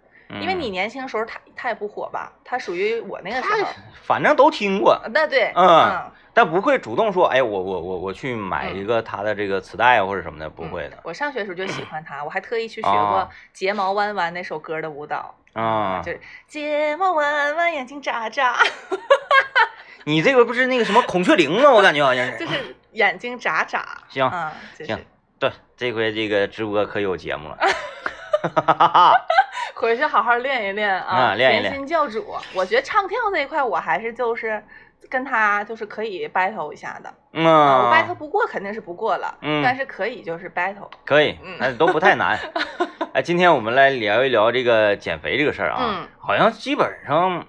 [0.40, 3.69] 因为你嗯年轻的时候他他也不火吧，他属于我那个时候。
[4.03, 10.99] 反正都听过，那对，嗯但不会主动说，哎，我我我我去买嗯一个他的这个磁带啊或者什么的，不会的。
[11.03, 15.35] 我上学时候就喜欢他，我还特意去 学过啊《睫毛弯弯》那首歌的舞蹈。
[15.53, 18.57] 啊，就是睫毛弯弯，眼睛眨眨，
[20.07, 21.71] 你这个不是那个什么孔雀翎吗？
[21.73, 22.38] 我感觉好像是。
[22.38, 23.99] 就是是 眼睛眨眨。
[24.09, 24.31] 行
[24.87, 25.05] 行
[25.40, 27.59] 对，这回这个直播可有节目了。
[29.74, 32.24] 回去好好练一练啊，啊练一练甜心教主。
[32.54, 34.62] 我觉得唱跳这一块，我还是就是
[35.09, 37.12] 跟他就是可以 battle 一下的。
[37.33, 40.88] 嗯，啊，我 battle 不过肯定是不过了，嗯但是可以就是 battle。
[41.04, 42.38] 可以嗯，那都不太难。
[43.14, 47.46] 哎，今天我们来聊一聊这个减肥这个事儿啊，嗯好像基本上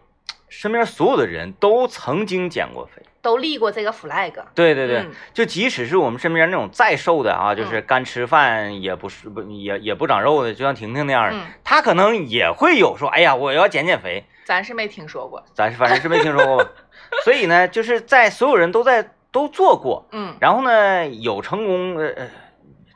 [0.50, 3.02] 身边所有的人都曾经减过肥。
[3.22, 4.34] 都立过这个 flag。
[4.56, 14.24] 对对对，嗯就即使是我们身边那种再瘦的啊，就是嗯干吃饭也不是不也也不长肉的，就像婷婷那样的，嗯，她可能也会有说，哎呀，我要减减肥。
[14.44, 15.44] 咱是没听说过。
[15.54, 16.70] 咱是反正是没听说过吧。
[17.24, 22.30] 所以呢，就是在所有人都在都做过，嗯然后呢有成功呃呃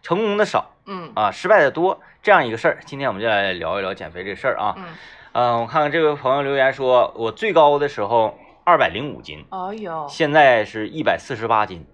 [0.01, 2.79] 成功的少嗯啊，失败的多这样一个事儿。
[2.85, 4.73] 今天我们就来聊一聊减肥这事儿啊。
[4.77, 4.85] 嗯，
[5.33, 11.85] 嗯、我看看这位朋友留言说，我最高的时候二百零五斤，哦呦，现在是一百四十八斤，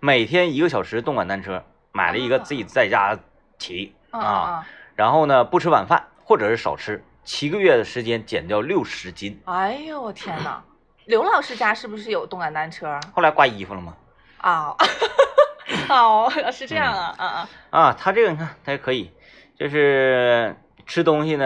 [0.00, 3.18] 每天一个小时动感单车，买了一个自己在家
[3.58, 9.38] 骑嗯啊，嗯然后呢不吃晚饭或者是少吃，七个月的时间减掉六十斤。
[9.44, 10.64] 嗯，哎呦我天哪！
[11.04, 13.94] 刘老师家是不是有动感单车后来挂衣服了吗？
[14.38, 14.74] 啊？
[15.90, 19.12] 哦，是这样啊，啊啊，啊，他这个你看，他也可以，
[19.58, 20.56] 就是
[20.88, 21.44] 吃东西呢，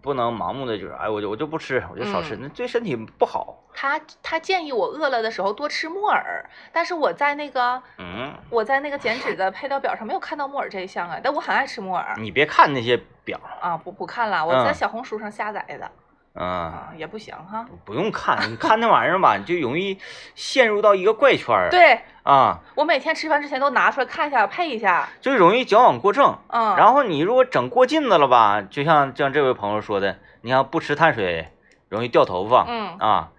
[0.00, 2.42] 不能盲目的就是，哎，我就我就不吃，我就少吃，嗯。
[2.42, 3.64] 那对身体不好。
[3.74, 12.14] 他他建议我饿了的时候多吃木耳，但是我在那个嗯，我在那个减脂的配料表上没有看到木耳这一项啊，但我很爱吃木耳。
[12.16, 14.74] 你别看那些表，啊，不不看了，我在嗯。
[14.74, 15.84] 小红书上下载的。
[15.84, 15.90] 嗯，
[16.32, 17.66] 啊，也不行哈。
[17.84, 19.98] 不用看，你看那玩意儿吧，你就容易
[20.34, 21.68] 陷入到一个怪圈儿。
[21.70, 26.38] 对啊，我每天吃饭之前都拿出来看一下，配一下，就容易矫枉过正。
[26.48, 31.48] 嗯，然后你如果整过劲的了吧，就像像这位朋友说的，你要不吃碳水
[31.88, 33.32] 容易掉头发，嗯啊，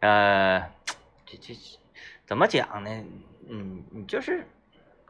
[0.00, 0.60] 呃，
[1.26, 1.54] 这这
[2.26, 2.90] 怎么讲呢？
[3.50, 4.46] 嗯，你就是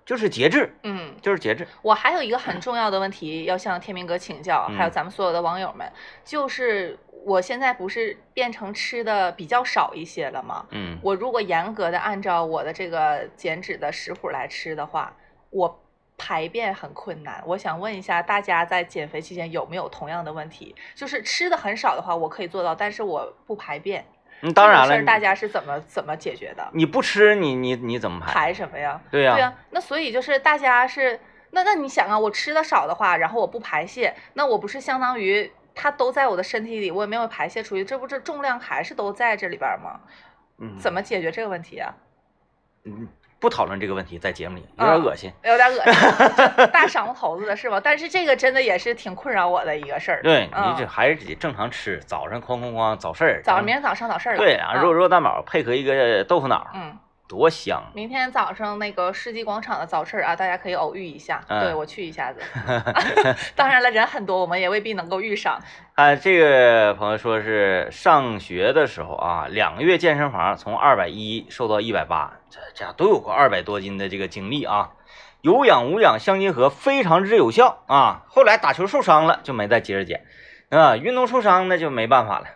[0.08, 1.68] 就是节制，嗯，就是节制。
[1.82, 5.86] 我还有一个很重要的问题要向天明哥请教，还有嗯咱们所有的网友们，
[6.24, 10.64] 就是我现在不是变成吃的比较少一些了吗？
[10.70, 15.14] 嗯我如果严格的按照我的这个减脂的食谱来吃的话，
[15.50, 15.84] 我
[16.16, 17.44] 排便很困难。
[17.46, 20.74] 我想问一下大家，在减肥期间有没有同样的问题？
[20.94, 24.06] 就是吃的很少的话，我可以做到，但是我不排便。
[24.40, 26.68] 嗯，当然了，大家是怎么怎么解决的？
[26.72, 28.32] 你不吃你你你怎么排？
[28.32, 29.00] 排什么呀？
[29.10, 31.18] 对呀、对呀、那所以就是大家是
[31.50, 40.00] 那那你想啊，我吃的少的话，然后我不排泄，那我不是相当于它都在我的身体里，我也没有排泄出去，这不这重量还是都在这里边吗？
[40.58, 41.94] 嗯，怎么解决这个问题啊？
[42.84, 43.08] 嗯
[43.40, 45.32] 不讨论这个问题，在节目里有点嗯恶心。
[45.44, 45.92] 有点恶心，
[46.72, 47.80] 大晌午头子的是吧？
[47.82, 50.20] 但是这个真的也是挺困扰我的一个事儿。
[50.22, 54.38] 对嗯你这还是得正常吃，早上哐哐哐早市儿，早明天早上早事儿了。
[54.38, 56.96] 对啊，嗯肉肉蛋堡配合一个豆腐脑，嗯，
[57.28, 57.82] 多香。
[57.94, 61.44] 明天早上那个世纪广场的早市啊，大家可以偶遇一下。
[61.46, 62.40] 嗯对我去一下子。
[63.54, 65.60] 当然了，人很多，我们也未必能够遇上。
[65.94, 74.90] 啊，这个朋友说是上学的时候啊，两个月健身房从二百一瘦到一百八，这这样都有过二百多斤的这个经历啊。
[75.42, 78.22] 有氧无氧相结合非常之有效啊。
[78.28, 80.24] 后来打球受伤了，就没再接着减
[80.70, 80.96] 啊。
[80.96, 82.46] 运动受伤那就没办法了。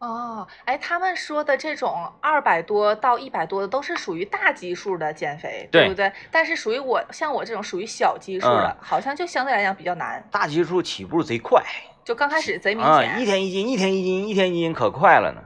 [0.00, 6.10] 哦，哎，他们说的这种二百多到一百多的都是属于大基数的减肥，对不对？
[6.30, 11.62] 但是属于我像我这种属于小基数的，好像就相对来讲比较难，大基数起步贼快
[12.02, 13.20] 就刚开始贼明啊，显。
[13.20, 15.42] 一天一斤，一天一斤，一天一斤可快了呢。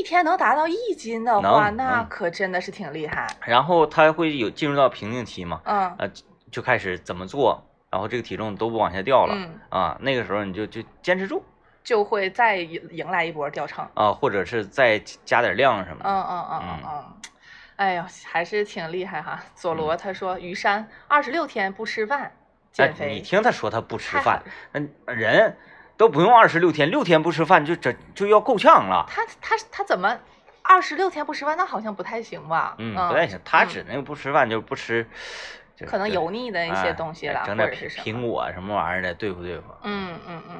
[0.00, 3.28] 一天能达到一斤的话，那可真的是挺厉害。
[3.46, 6.10] 然后他会有进入到瓶颈期嘛，嗯呃，
[6.50, 9.96] 就开始怎么做，然后这个体重都不往下掉了、嗯，啊。
[10.00, 11.44] 那个时候你就就坚持住
[11.82, 13.88] 就会再迎迎来一波掉秤。
[13.94, 16.10] 啊，或者是再加点量什么的。
[16.10, 17.04] 嗯嗯嗯嗯嗯。
[17.76, 19.42] 哎呦，还是挺厉害哈！
[19.54, 22.30] 佐罗他说，于山二十六天不吃饭
[22.70, 24.42] 减哎，肥，你听他说他不吃饭，
[24.72, 25.56] 那人
[25.96, 29.04] 都不用二十六天，六天不吃饭就这就要够呛了。
[29.08, 30.16] 他他他怎么
[30.62, 31.56] 二十六天不吃饭？
[31.56, 32.76] 那好像不太行吧？
[32.78, 35.04] 嗯，不太行，他指那个不吃饭就是不吃，
[35.84, 37.68] 可能油腻的一些哎东西了，哎整点。
[37.72, 39.64] 苹果什么玩意儿的对付对付。
[39.82, 40.56] 嗯嗯嗯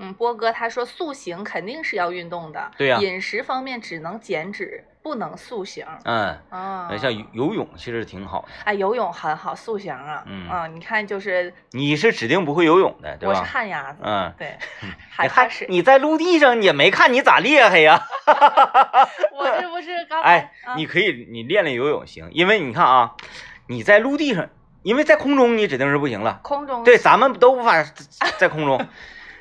[0.00, 6.88] 嗯，波哥他说塑形肯定是要运动的，对呀饮食方面只能减脂，不能塑形嗯，啊。
[6.90, 13.50] 那像游游泳其实挺好的，哎，游泳很好，塑形啊，嗯啊，你看就是你是指定不会游泳的，对吧我是？
[13.50, 15.66] 旱鸭子，嗯，对，你害怕看水。
[15.70, 18.02] 你在陆地上也没看你咋厉害呀。
[19.32, 23.12] 我这不是 刚才哎，啊你可以你练练游泳行，因为你看啊，
[23.66, 24.48] 你在陆地上，
[24.82, 26.40] 因为在空中你指定是不行了。
[26.42, 27.82] 空中对，咱们都无法
[28.38, 28.86] 在空中，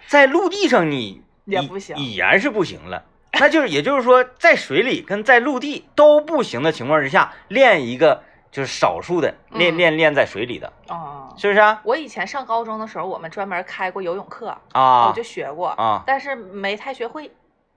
[0.10, 3.06] 在陆地上你也不行已然是不行了。
[3.39, 11.32] 那就是也就是说，在水里跟在陆地都不行的情况之下，练一个就是少数的练嗯练练在水里的，哦。
[11.38, 11.80] 是不是啊？
[11.84, 17.32] 我以前上高中的时候，我们专门开过游泳课，啊我就学过，啊，但是没太学会，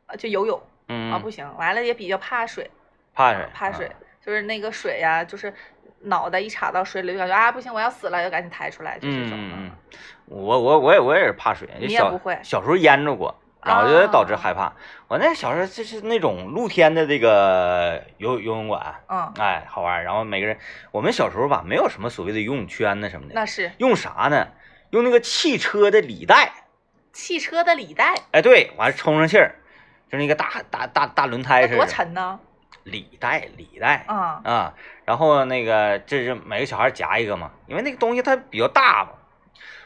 [0.06, 2.70] 呃就游泳啊嗯，不行，完了也比较怕水，
[3.14, 5.52] 怕水，怕水啊，就是那个水呀、就是
[6.04, 9.70] 脑袋一插到水里就感觉啊不行，我要死了，就赶紧抬出来，就这种。
[10.26, 14.72] 我我我也我也是怕水，小你也不会小时候淹着过，然后就导致啊害怕。
[15.08, 20.02] 我那小时候就是那种露天的这个游游泳馆，嗯，哎，好玩。
[20.02, 20.56] 然后每个人，
[20.90, 24.48] 我们小时候吧，没有什么所谓的游泳圈呐什么的，那是用啥呢？
[24.90, 26.52] 用那个汽车的里带，
[27.12, 29.54] 汽车的里带，哎，对，完了充上气儿，
[30.10, 32.40] 就是那个大大大大轮胎那多似的，沉呢？
[32.84, 39.10] 履带履带啊啊，然后那个这是每个小孩夹一个嘛，因为那个东西它比较大嘛。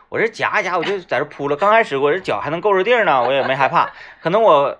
[0.08, 1.56] 我这夹一夹，我就在这扑了。
[1.56, 3.90] 刚开始我这脚还能够着地儿呢，我也没害怕。
[4.22, 4.78] 可能我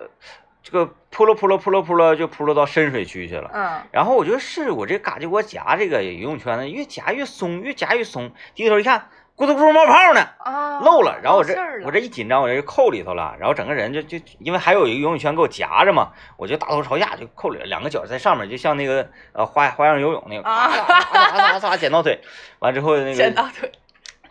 [0.62, 3.50] 这个扑了扑了扑了扑了，就扑了到深水区去了。
[3.52, 8.30] 嗯然后我就试试我这嘎就给我夹这个游泳圈呢，越夹越松，越夹越松。
[8.54, 11.18] 低头一看，咕嘟咕嘟冒泡呢，啊，漏了。
[11.22, 20.78] 然后我这我这一紧张，我这扣里头了，然后整个人就就因为还有一个游泳圈给我夹着嘛，我就大头朝下就扣里了，两个脚在上面，就像那个呃花花样游泳那个，啊咵
[21.12, 22.18] 咵咵咵咵剪刀腿，
[22.60, 23.70] 完之后那个剪刀腿，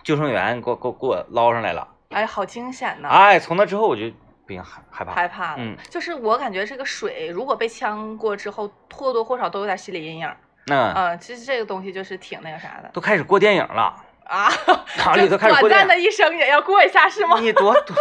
[0.04, 1.88] 救生员给我给我给我捞上来了。
[2.10, 3.10] 哎，好惊险呐！
[3.10, 4.10] 哎，从那之后我就
[4.48, 10.32] 不行害害怕，害怕了，嗯就是我感觉这个水如果被呛过之后，或多或少都有点心理阴影。
[10.68, 14.50] 那嗯，其实这个东西就是挺那个啥的都开始过电影了，啊，
[14.98, 17.40] 厂里头开始短过电影暂的一生也要过一下是吗？
[17.40, 17.96] 你多多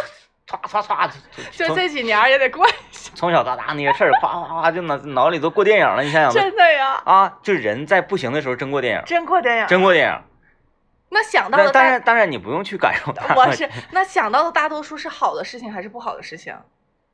[0.46, 1.10] 唰唰唰，
[1.52, 6.02] 就这几年也得过一下，从小到大那些事儿，哗哗哗就脑脑里都过电影了。
[6.02, 9.66] 你想想吧，真的呀，啊，就人在不行的时候真过电影，真过电影。
[9.66, 10.22] 真过电影。
[11.10, 13.34] 那想到的但当然，当然你不用去感受它。
[13.34, 16.54] 我是那想到的大多数是好的事情还是不好的事情？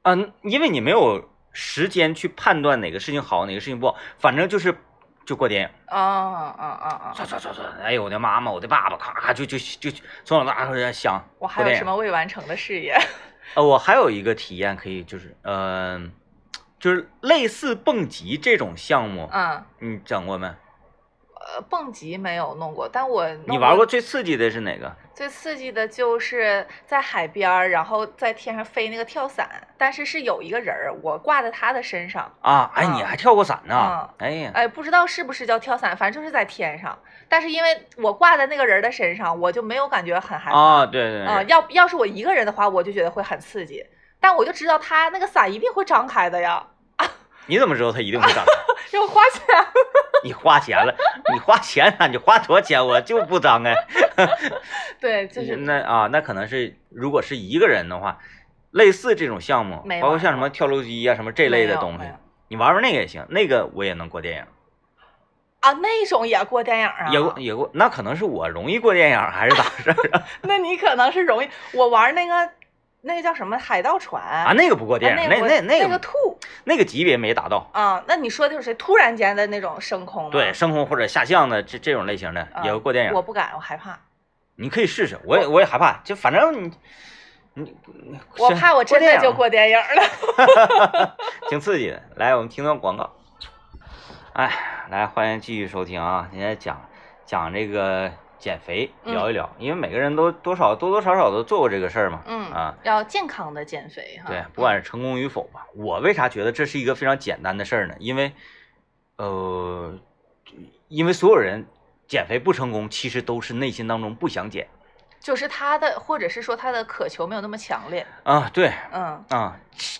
[0.02, 4.74] 嗯，因为你没有时间去判断哪个事情好，哪个事情不好，反正就是
[5.30, 7.14] 就过电影，啊啊啊啊！
[7.16, 9.88] 唰唰唰唰，哎呦我的妈妈，我的爸爸，咔咔就就就
[10.24, 11.24] 从小到大都在想。
[11.38, 12.98] 我还有什么未完成的事业？
[13.54, 16.10] 呃，我还有一个体验可以，就是嗯、
[16.80, 20.52] 就是类似蹦极这种项目，嗯，你整过没？
[21.40, 24.94] 呃，蹦极没有弄过，但我你玩过最刺激的是哪个？
[25.14, 33.74] 最刺激的就是在海边儿，然后在天上飞那个跳伞，但是是有一个人儿，我挂在他的身上，啊，哎，啊你还跳过伞呢？
[33.74, 36.98] 啊哎呀，哎，不知道是不是叫跳伞，反正就是在天上。
[37.28, 40.58] 但是因为我挂在那个人的身上，我就没有感觉很害怕。
[40.58, 43.84] 啊，对对啊、对，要要是我一个人的话，我就觉得会很刺激。
[44.20, 46.62] 但我就知道他那个伞一定会张开的呀，
[47.46, 48.30] 你怎么知道他一定会
[48.90, 49.00] 长？
[49.00, 49.44] 要花钱。
[50.22, 50.94] 你花钱了，
[51.32, 53.74] 你花钱了，你花多少钱我就不张开。
[55.00, 58.18] 对，就是那啊，那可能是如果是一个人的话，
[58.70, 62.04] 类似这种项目，包括像什么跳楼机啊、什么这类的东西
[62.48, 64.44] 你玩玩那个也行，那个我也能过电影，
[65.60, 67.08] 啊，那种也过电影啊？
[67.10, 69.96] 也过也过，那可能是我容易过电影还是咋回事？
[70.42, 72.50] 那你可能是容易，我玩那个
[73.02, 77.68] 那个叫什么海盗船啊，那个不过电影，那啊那那个那个吐那个级别没达到。
[77.72, 78.74] 啊，那你说的是谁？
[78.74, 80.30] 突然间的那种升空吗？
[80.30, 83.98] 对，升空或者下降的这这种类型的啊也会过电影我，不敢，我害怕，
[84.56, 86.72] 你可以试试，我也我也害怕，就反正你
[87.54, 87.76] 你
[88.38, 91.16] 我怕我真的就过电影了。
[91.48, 92.02] 挺刺激的。
[92.16, 93.10] 来，我们听段广告。
[94.34, 94.50] 哎，
[94.90, 96.28] 来，欢迎继续收听啊！
[96.30, 96.88] 今天讲
[97.26, 102.22] 讲这个减肥，嗯聊一聊，因为每个人都多少多多少少都做过这个事儿嘛。
[102.26, 104.24] 嗯啊，要健康的减肥哈。
[104.26, 107.94] 对，不管是成功与否吧，我为啥觉得这是一个非常简单的事儿呢？
[108.00, 108.32] 因为，
[109.16, 109.94] 呃，
[110.88, 111.66] 因为所有人
[112.08, 114.66] 减肥不成功，其实都是内心当中不想减
[115.20, 118.06] 就是他的，或者是说他的渴求没有那么强烈。
[118.24, 118.50] 啊。
[118.54, 119.54] 对嗯啊，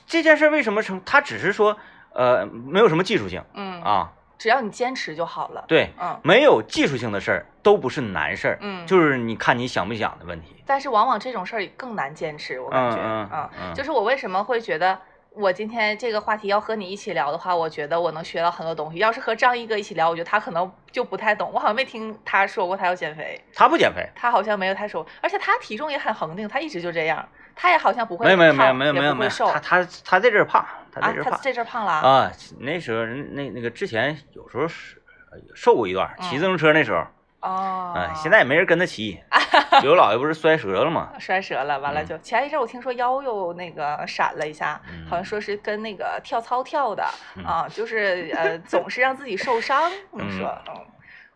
[0.07, 0.99] 这件事儿为什么成？
[1.05, 1.77] 他只是说，
[2.15, 4.13] 呃，没有什么技术性嗯，啊。
[4.41, 5.63] 只要你坚持就好了。
[5.69, 10.57] 对，嗯没有技术性的事儿都不是难事儿，嗯，就是你看你想不想的问题。
[10.65, 14.99] 但是往往这种事儿更难坚持，我感觉嗯嗯就是我为什么会觉得
[15.35, 18.99] 我今天这个话题要和你一起聊的话，我觉得我能学到很多东西。
[18.99, 21.51] 要是和张一哥一起聊，我觉得他可能就不太懂。
[21.53, 32.33] 我好像没听他说过他要减肥，他不减肥，他好像没有太说，而且他体重也很恒定，他一直就这样，他也好像不会没有没有没有胖没有没有没有，也不会瘦他他他在这儿胖，他在啊，这儿胖他这阵儿胖了啊，啊。
[32.59, 34.97] 那时候那那个之前有时候是
[35.31, 37.05] 呃瘦过一段，骑自行车那时候，
[37.49, 39.19] 哦，哎，现在也没人跟他骑。
[39.83, 41.11] 刘老爷不是摔折了吗？
[41.19, 47.05] 摔折了，完了嗯就前一阵我听说腰又那个闪了一下，嗯好像说是跟那个跳操跳的
[47.37, 49.91] 嗯啊，就是呃总是让自己受伤。
[50.11, 50.75] 你说，嗯，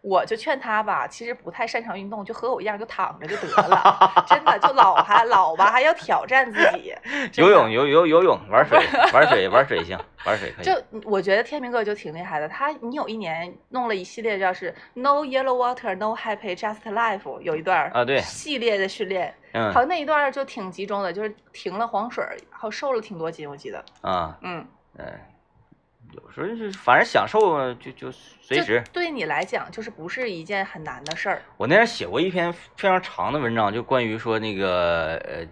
[0.07, 6.95] 我就劝他吧，其实不太擅长运动，就和我一样，就躺着就得了，真的就老还老吧，还要挑战自己。
[7.41, 8.79] 游泳游游游泳，玩水
[9.15, 10.65] 玩水玩水行，玩水可以。
[10.67, 23.83] 就我觉得天明哥就挺厉害的，他你有一年弄了一系列叫是 No Yellow Water No Happy Just Life 有一段啊对系列的训练，好嗯像那一段就挺集中的，就是停了黄水儿，好瘦了挺多斤，我记得。
[24.03, 24.67] 啊嗯，
[24.99, 25.07] 嗯，
[26.15, 28.83] 有时候就是反正享受就就随时。
[28.93, 31.43] 对你来讲，就是不是一件很难的事儿。
[31.57, 35.47] 我那天写过一篇非常长的文章，就关于说那个呃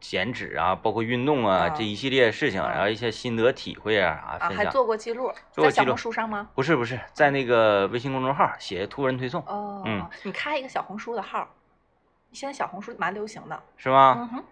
[0.00, 4.66] 减脂啊，包括运动啊啊这一系列事情，啊然后一些心得体会啊啊啊，还。
[4.66, 6.48] 做过记录，在小做过记录红书上吗？
[6.54, 11.48] 不是不是，在那个微信公众号写图文推送哦，嗯你开一个小红书的号，
[12.32, 13.62] 现在小红书蛮流行的。
[13.76, 14.16] 是吗？
[14.18, 14.44] 嗯哼，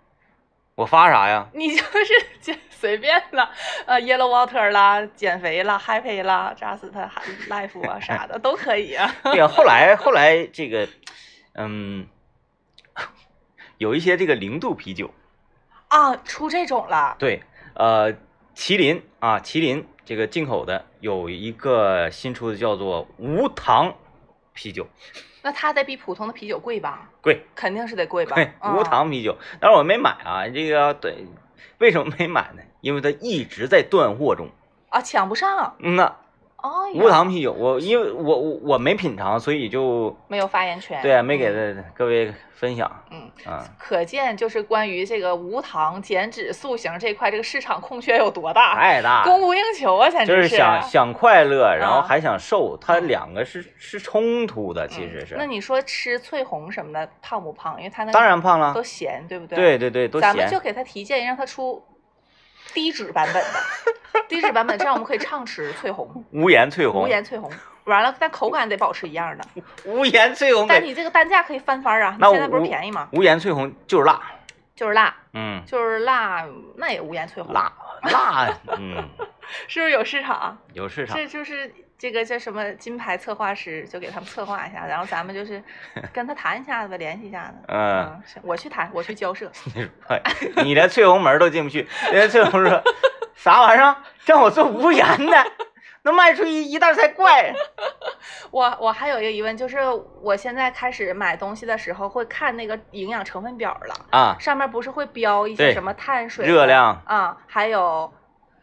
[0.76, 1.48] 我发啥呀？
[1.54, 3.50] 你就是 减随便了，
[3.86, 6.90] 呃，Yellow Water 啦，减肥啦，Happy 啦，Just
[7.48, 9.10] Life 啊啥的都可以啊。
[9.24, 10.86] 对 呀，后来后来这个，
[11.54, 12.06] 嗯，
[13.78, 15.10] 有一些这个零度啤酒，
[15.88, 18.12] 啊，出这种了，对，呃，
[18.54, 23.94] 麒麟啊，麒麟这个进口的有一个新出的叫做无糖
[24.56, 24.88] 啤酒，
[25.42, 27.10] 那它得比普通的啤酒贵吧？
[27.20, 28.36] 贵，肯定是得贵吧？
[28.74, 31.24] 无糖啤酒，但是我没买啊，这个对，
[31.78, 32.62] 为什么没买呢？
[32.80, 34.48] 因为它一直在断货中。
[34.88, 35.76] 啊，抢不上。
[35.78, 36.16] 嗯呐，
[36.66, 41.00] 哦，无糖啤酒，我因为我我我没品尝，所以就没有发言权。
[41.00, 42.90] 对啊，没给嗯各位分享。
[43.10, 55.34] 嗯，啊，可见就是关于这个无糖减脂塑形这块，这个市场空缺有多大，太大，供不应求啊，简直就是想想快乐，然后啊还想瘦，它两个是是冲突的，其实嗯是。
[55.38, 57.78] 那你说吃翠红什么的胖不胖？
[57.78, 59.56] 因为它那个当然胖了都，咸，对不对？
[59.56, 60.56] 对对对，都咸咱们就。
[60.66, 61.80] 给他提建议，让他出
[62.76, 67.50] 低脂版本的， 低脂版本，这样我们可以畅吃 翠红、无盐翠红，无盐翠红。
[67.84, 69.44] 完了，但口感得保持一样的。
[69.84, 72.10] 无盐翠红但你这个单价可以翻番啊！
[72.10, 73.08] 你那现在不是便宜吗？
[73.12, 74.20] 无盐翠红就是辣，
[74.74, 76.44] 就是辣，嗯，就是辣，
[76.76, 77.72] 那也无盐翠红，辣
[78.12, 79.08] 辣，嗯，
[79.68, 80.58] 是不是有市场？
[80.74, 81.16] 有市场。
[81.16, 85.62] 这就是这个叫什么金牌策划师，就给他们策划一下，然后咱们就是
[86.12, 87.54] 跟他谈一下子呗，联系一下子。
[87.68, 89.50] 嗯，行我去谈，我去交涉。
[90.08, 90.20] 哎
[90.62, 92.82] 你连翠红门都进不去，人家翠红说
[93.34, 93.96] 啥玩意儿？
[94.24, 95.46] 让我做无盐的，
[96.02, 97.54] 能卖出一一袋才怪。
[98.50, 99.78] 我我还有一个疑问，就是
[100.20, 108.12] 我现在开始买东西的时候会看那个营养成分表了，啊，上面不是会标一些什么碳水、热量啊，还有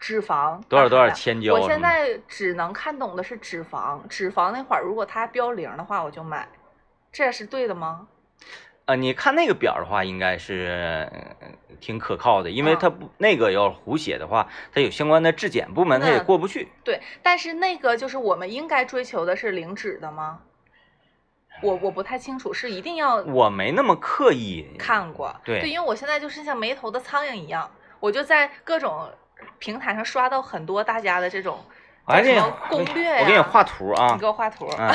[0.04, 6.46] 脂肪多少多少啊千焦我现在只能看懂的是脂肪，脂肪那会儿如果它标零的话，我就买，
[7.10, 8.06] 这是对的吗？
[8.84, 11.48] 呃，你看那个表的话，应该是呃
[11.80, 16.68] 挺可靠的，因为嗯它不那个要胡写的话，它有相关的质检部门，它也过不去。
[16.84, 20.42] 对，但是那个就是我们应该追求的是零脂的吗？
[21.62, 29.10] 我我不太清楚，是一定要我没那么刻意看过，对因为我现在就是像没头的苍蝇一样，我就在各种
[29.60, 31.60] 平台上刷到很多大家的这种
[32.06, 34.94] 我给你叫什么攻略呀、我给你画图啊你给，我画图，啊，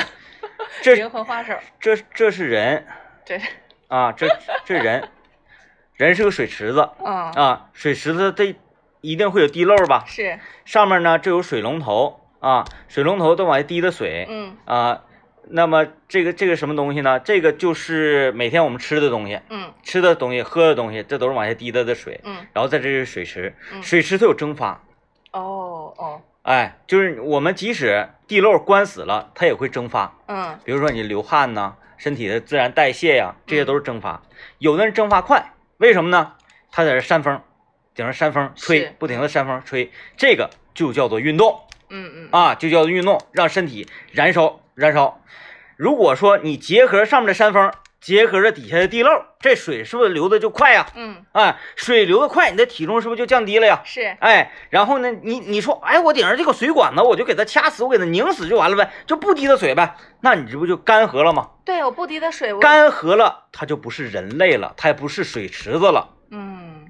[0.83, 2.87] 这灵魂画手，这这是人
[3.25, 3.41] 这
[3.89, 4.29] 啊，这
[4.65, 5.09] 这人，
[5.97, 8.55] 人是个水池子嗯啊，水池子它
[9.01, 10.05] 一定会有滴漏吧？
[10.07, 15.03] 是上面呢这有水龙头啊，水龙头都往下滴的水嗯啊。
[15.51, 17.19] 那么这个这个什么东西呢？
[17.21, 22.21] 这个就是每天我们吃的东西，嗯吃的东西、喝的东西，这都是往下滴答的水。
[22.25, 24.83] 嗯然后在这是水池，嗯水池它有蒸发，
[25.33, 30.15] 哦哦哎，就是我们即使地漏关死了，它也会蒸发。
[30.27, 34.23] 嗯比如说你流汗呐，身体的自然代谢呀，这些都是蒸发。
[34.59, 36.35] 有的人蒸发快，为什么呢？
[36.71, 37.41] 他在这扇风，
[37.95, 41.61] 顶上扇风吹，不停的扇风吹，这个就叫做运动
[41.91, 45.21] 嗯嗯啊，就叫运动，让身体燃烧燃烧。
[45.77, 49.11] 如果说你结合上面的山峰，结合着底下的地漏，
[49.41, 50.87] 这水是不是流的就快呀？
[50.95, 53.81] 嗯哎，水流的快，你的体重是不是就降低了呀？
[53.85, 61.51] 是哎，然后呢，你你说，哎，我顶上这个水管子，我就给它掐死，我给它拧死就完了呗，就不滴的水呗，那你这不就干涸了吗？
[61.65, 66.15] 对我不滴的水我干涸了，它就不是人类了，它也不是水池子了。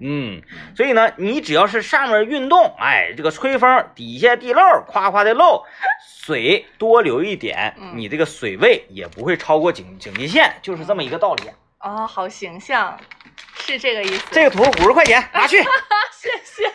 [0.00, 5.64] 嗯嗯，所以呢，你只要是上面运动，哎，这个吹风，底下地漏，夸夸的漏，
[6.06, 11.50] 水多留一点，嗯你这个水位也不会超过警警戒线，就是这么一个道理。
[11.80, 12.98] 哦好形象，
[13.54, 14.26] 是这个意思。
[14.32, 15.58] 这个图五十块钱， 拿去。
[16.12, 16.72] 谢谢。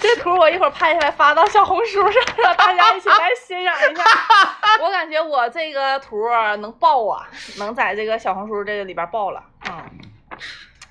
[0.00, 4.04] 这图我一会儿拍下来发到小红书上，让大家一起来欣赏一下。
[4.82, 6.28] 我感觉我这个图
[6.58, 7.28] 能爆啊，
[7.58, 9.42] 能在这个小红书这个里边爆了。
[9.68, 9.90] 嗯，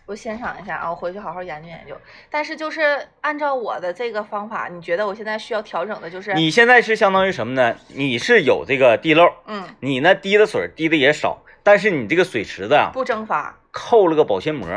[0.07, 1.95] 我欣赏一下啊，我回去好好研究研究。
[2.31, 7.75] 但是就是按照我的这个方法，你觉得我现在需要调整的就是，你现在是相当于什么呢？
[7.89, 14.67] 你是有这个地漏，嗯，你呢滴的水滴的也少，但是你这个水池子啊不蒸发，扣了个保鲜膜，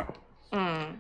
[0.51, 0.99] 嗯，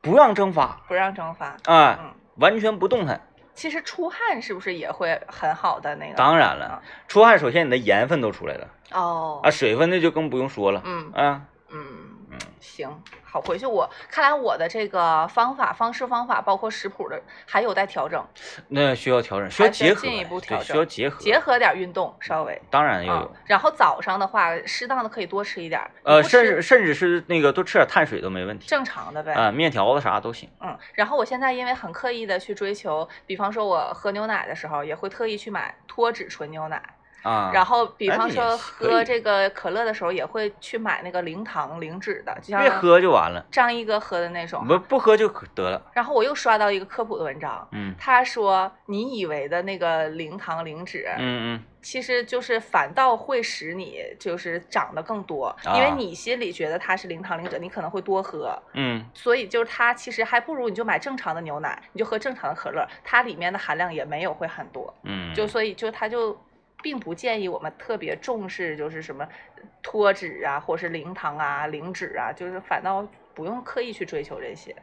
[0.00, 2.14] 不让蒸发不让蒸发，啊，嗯。
[2.38, 3.20] 完全不动弹。
[3.52, 6.14] 其实出汗是不是也会很好的那个？
[6.14, 10.80] 当然了，出汗首先你的盐分都出来了哦啊，，水分那就更不用说了。
[10.84, 11.80] 嗯啊，嗯
[12.38, 18.24] 嗯，行，好，回去我看来我的这个方法、方式、方法，包括食谱的，还有待调整，
[18.68, 22.60] 那需要调整，需要结合，进一步调整，需要结合，结合点运动，稍微。
[22.70, 29.32] 当然要啊有，，然后早上的话，适当的可以多吃一点儿，呃，甚至甚至是那个多吃点碳水都没问题正常的呗。
[29.32, 30.48] 啊，面条子啥都行。
[30.60, 36.82] 嗯，然后我现在因为很刻意的去追求，比方说我喝牛奶的时候，也会特意去买脱脂纯牛奶，
[37.22, 44.66] 啊，然后比哎方说喝这个可乐的时候，也会去买那个零糖零脂的，就像别喝就完了，张一哥喝的那种。
[44.66, 45.80] 不不喝就可得了。
[45.92, 58.60] 然后我又刷到一个科普的文章，嗯他说你以为的那个零糖零脂，嗯其实就是反倒会使你就是长得更多，因为啊你心里觉得它是零糖零脂，你可能会多喝。
[58.74, 64.92] 嗯所以就是它其实还不如你就买正常的牛奶，你就喝正常的可乐，它里面的含量也没有会很多。
[65.04, 66.36] 嗯，就所以就它就
[66.82, 69.26] 并不建议我们特别重视就是什么
[69.82, 74.74] 脱脂啊，或是零糖啊、零脂啊，就是反倒不用刻意去追求这些。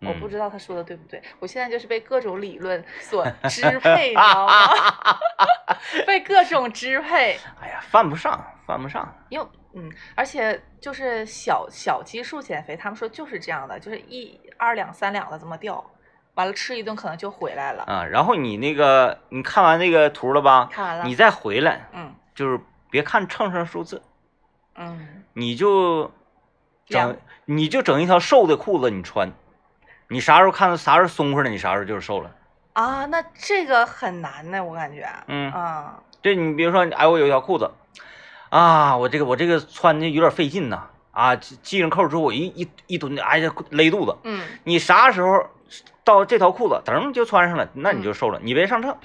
[0.00, 4.54] 我不嗯知道他说的对不对，我现在就是被各种理论所支配，你知道吗？
[6.06, 9.12] 被各种支配，哎呀，犯不上，犯不上。
[9.28, 15.84] 因为嗯，而且就是小小基数减肥，他们说就是这样的，就是一二两三两的这么掉，
[16.38, 17.82] 完了吃一顿可能就回来了。
[17.82, 20.68] 啊，然后你那个，你看完那个图了吧？
[20.70, 22.60] 看完了，你再回来，嗯就是
[22.90, 24.00] 别看秤上数字，
[24.76, 26.12] 嗯，你就
[26.86, 29.32] 整，你就整一条瘦的裤子你穿，
[30.06, 32.30] 你啥时候看到啥时候松快了，你啥时候就是瘦了。
[32.74, 37.68] 啊，那这个很难呢，我感觉，嗯，啊，对你比如说，哎，我有一条裤子，
[38.50, 44.16] 啊，我这个我这个穿的有点费劲呐，啊，系系上扣之后，我一一一蹲，哎呀，勒肚子。
[44.22, 45.44] 嗯你啥时候
[46.08, 48.40] 到这条裤子，噔就穿上了，那你就瘦了。
[48.42, 48.96] 你别上秤，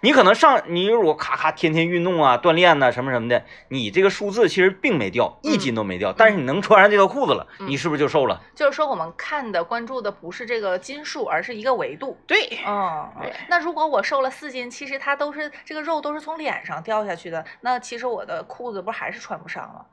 [0.00, 8.38] 你可能上，你如果咔咔天天运动啊、锻炼呐、什么什么的，你这个数字其实并没掉，一斤都没掉，但是你能穿上这条裤子了，嗯你是不是就瘦了？
[8.54, 12.18] 就是说我们看的关注的不是这个斤数，而是一个维度。
[12.26, 19.86] 对，嗯，对那如果我瘦了四斤，其实它都是这个肉都是从脸上掉下去的，那其实我的裤子不还是穿不上吗？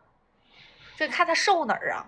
[0.98, 2.04] 这看它瘦哪儿啊？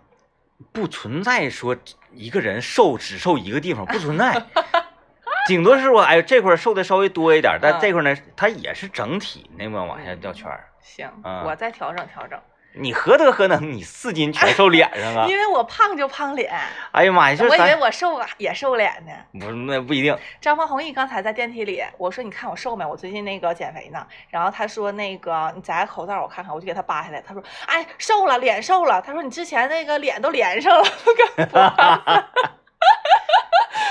[0.72, 1.76] 不存在说
[2.14, 4.46] 一个人瘦只瘦一个地方，不存在。
[5.48, 10.70] 顶多是说，哎，这块儿瘦的稍微多一点，但嗯这块儿呢，它也是整体那么往下掉圈儿。
[10.80, 12.40] 行，嗯我再调整调整，
[12.74, 15.38] 你何德何能，你四斤全瘦脸上啊 因？
[15.38, 16.52] 为我胖就胖脸，
[16.94, 19.12] 哎呀妈呀，我以为我瘦啊也瘦脸呢。
[19.40, 20.18] 不是那不一定。
[20.40, 22.86] 张方宏毅刚才在电梯里，我说你看我瘦没？
[22.86, 24.06] 我最近那个减肥呢。
[24.30, 27.22] 然后他说那个你摘个口罩我看看，我就给他扒下来。
[27.22, 29.02] 他说哎瘦了，脸瘦了。
[29.02, 30.84] 他说你之前那个脸都连上了。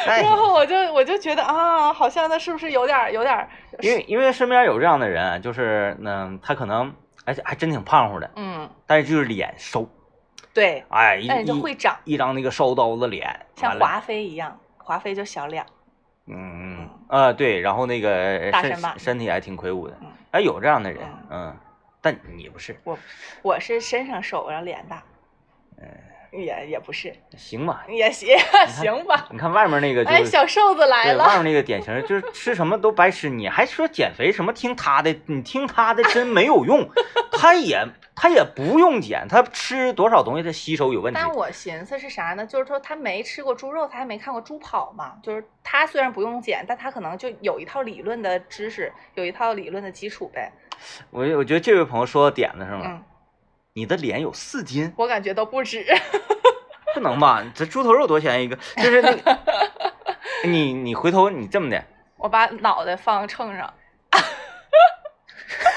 [0.07, 3.47] 哎然后我就我就觉得啊，好像那是不是有点有点，
[3.81, 6.91] 因为因为身边有这样的人，就是嗯，他可能
[7.31, 9.89] 而且还真挺胖乎的，嗯，但是就是脸瘦，
[10.53, 15.65] 对，哎，一但是就会长，一张那个瘦刀子脸，像华妃一样，华妃就小脸。
[16.27, 16.35] 嗯
[16.83, 21.01] 嗯啊对，然后那个身大身体还挺魁梧的嗯，哎，有这样的人，
[21.31, 21.57] 嗯，
[22.01, 22.99] 但你不是，我
[23.43, 25.01] 我是身上瘦，然后脸大，
[25.79, 25.87] 嗯
[26.33, 27.85] 也也不是，行吧？
[27.89, 28.29] 也行
[28.69, 29.29] 行吧。
[29.31, 30.27] 你看外面那个就哎，是。
[30.27, 36.89] 小瘦子来了，外，面那个典型就是吃什么都白吃，你还说减肥什么听他的，你听他的真没有用，
[37.33, 41.19] 他也他也不用减，他吃多少东西他吸收有问题。
[41.21, 42.47] 但我寻思是啥呢？
[42.47, 45.15] 就是说他没吃过猪肉，他还没看过猪跑嘛。
[45.23, 50.53] 就是他虽然不用减，但他可能就有一套理论的知识，有一套理论的基础呗。
[51.11, 53.03] 我我觉得这位朋友说的点子上了，嗯，
[53.75, 55.85] 你的脸有四斤，我感觉都不止。
[56.93, 57.45] 不能吧？
[57.55, 58.57] 这猪头肉多少钱一个？
[58.77, 59.39] 就是那个，
[60.45, 61.85] 你你回头你这么的，
[62.17, 63.73] 我把脑袋放秤上。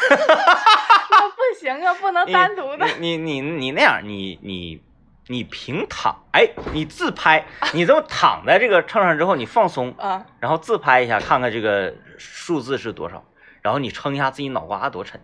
[0.10, 2.88] 那不行啊，不能单独的。
[3.00, 4.84] 你你你你那样，你你
[5.28, 13.24] 你平躺，哎，你自拍，你这么躺在这个秤上之后，你放松，啊，然后自拍一下，看看这个数字是多少，
[13.62, 15.22] 然后你称一下自己脑瓜多沉。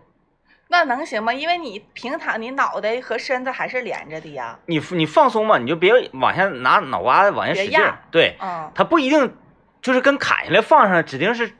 [0.72, 1.32] 那能行吗？
[1.34, 4.56] 因为你平躺，你脑袋和身子还是连着的呀。
[4.66, 9.34] 你你放松嘛，你就别往下拿脑瓜子往下使劲儿，对，嗯它不一定
[9.82, 11.52] 就是跟砍下来放上，指定是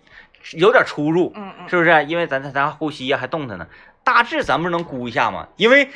[0.52, 2.04] 有点出入，嗯嗯，是不是？
[2.04, 3.66] 因为咱咱咱呼吸呀、还动弹呢，
[4.04, 5.48] 大致咱们能估一下嘛？
[5.56, 5.90] 因为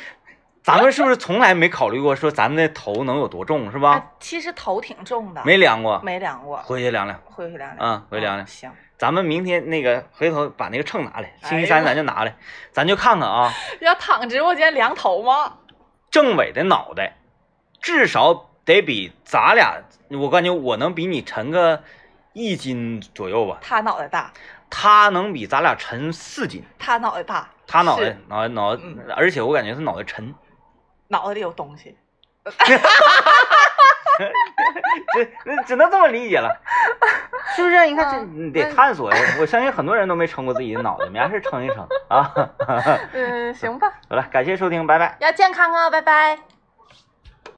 [0.61, 3.91] 咱们是不是从来没考虑过说咱们的头能有多重，是吧？
[3.91, 7.17] 啊其实头挺重的，没量过，没量过，回去量量。
[7.23, 7.77] 回去量量。
[7.79, 12.35] 嗯回去量量嗯行，咱们明天那个回头把那个秤拿来，星期哎三咱就拿来，
[12.71, 15.57] 咱就看看啊， 要躺直播间量头吗？
[16.09, 17.17] 政委的脑袋
[17.81, 19.81] 至少得比咱俩，
[20.11, 21.83] 我感觉我能比你沉个
[22.33, 24.31] 一斤左右吧，他脑袋大，
[24.69, 28.77] 他能比咱俩沉四斤，他脑袋大，他脑袋脑袋脑
[29.15, 30.33] 而且我感觉他脑袋沉，
[31.09, 31.97] 脑子里有东西。
[35.13, 36.49] 只只能这么理解了，
[37.55, 37.85] 是不是？
[37.87, 42.31] 你看这得探索呀，我相信很多人都没撑过自己的脑袋，没啥事撑一撑啊。
[43.13, 45.15] 嗯，行吧，好了，感谢收听，拜拜。
[45.19, 46.54] 要健康哦，拜拜。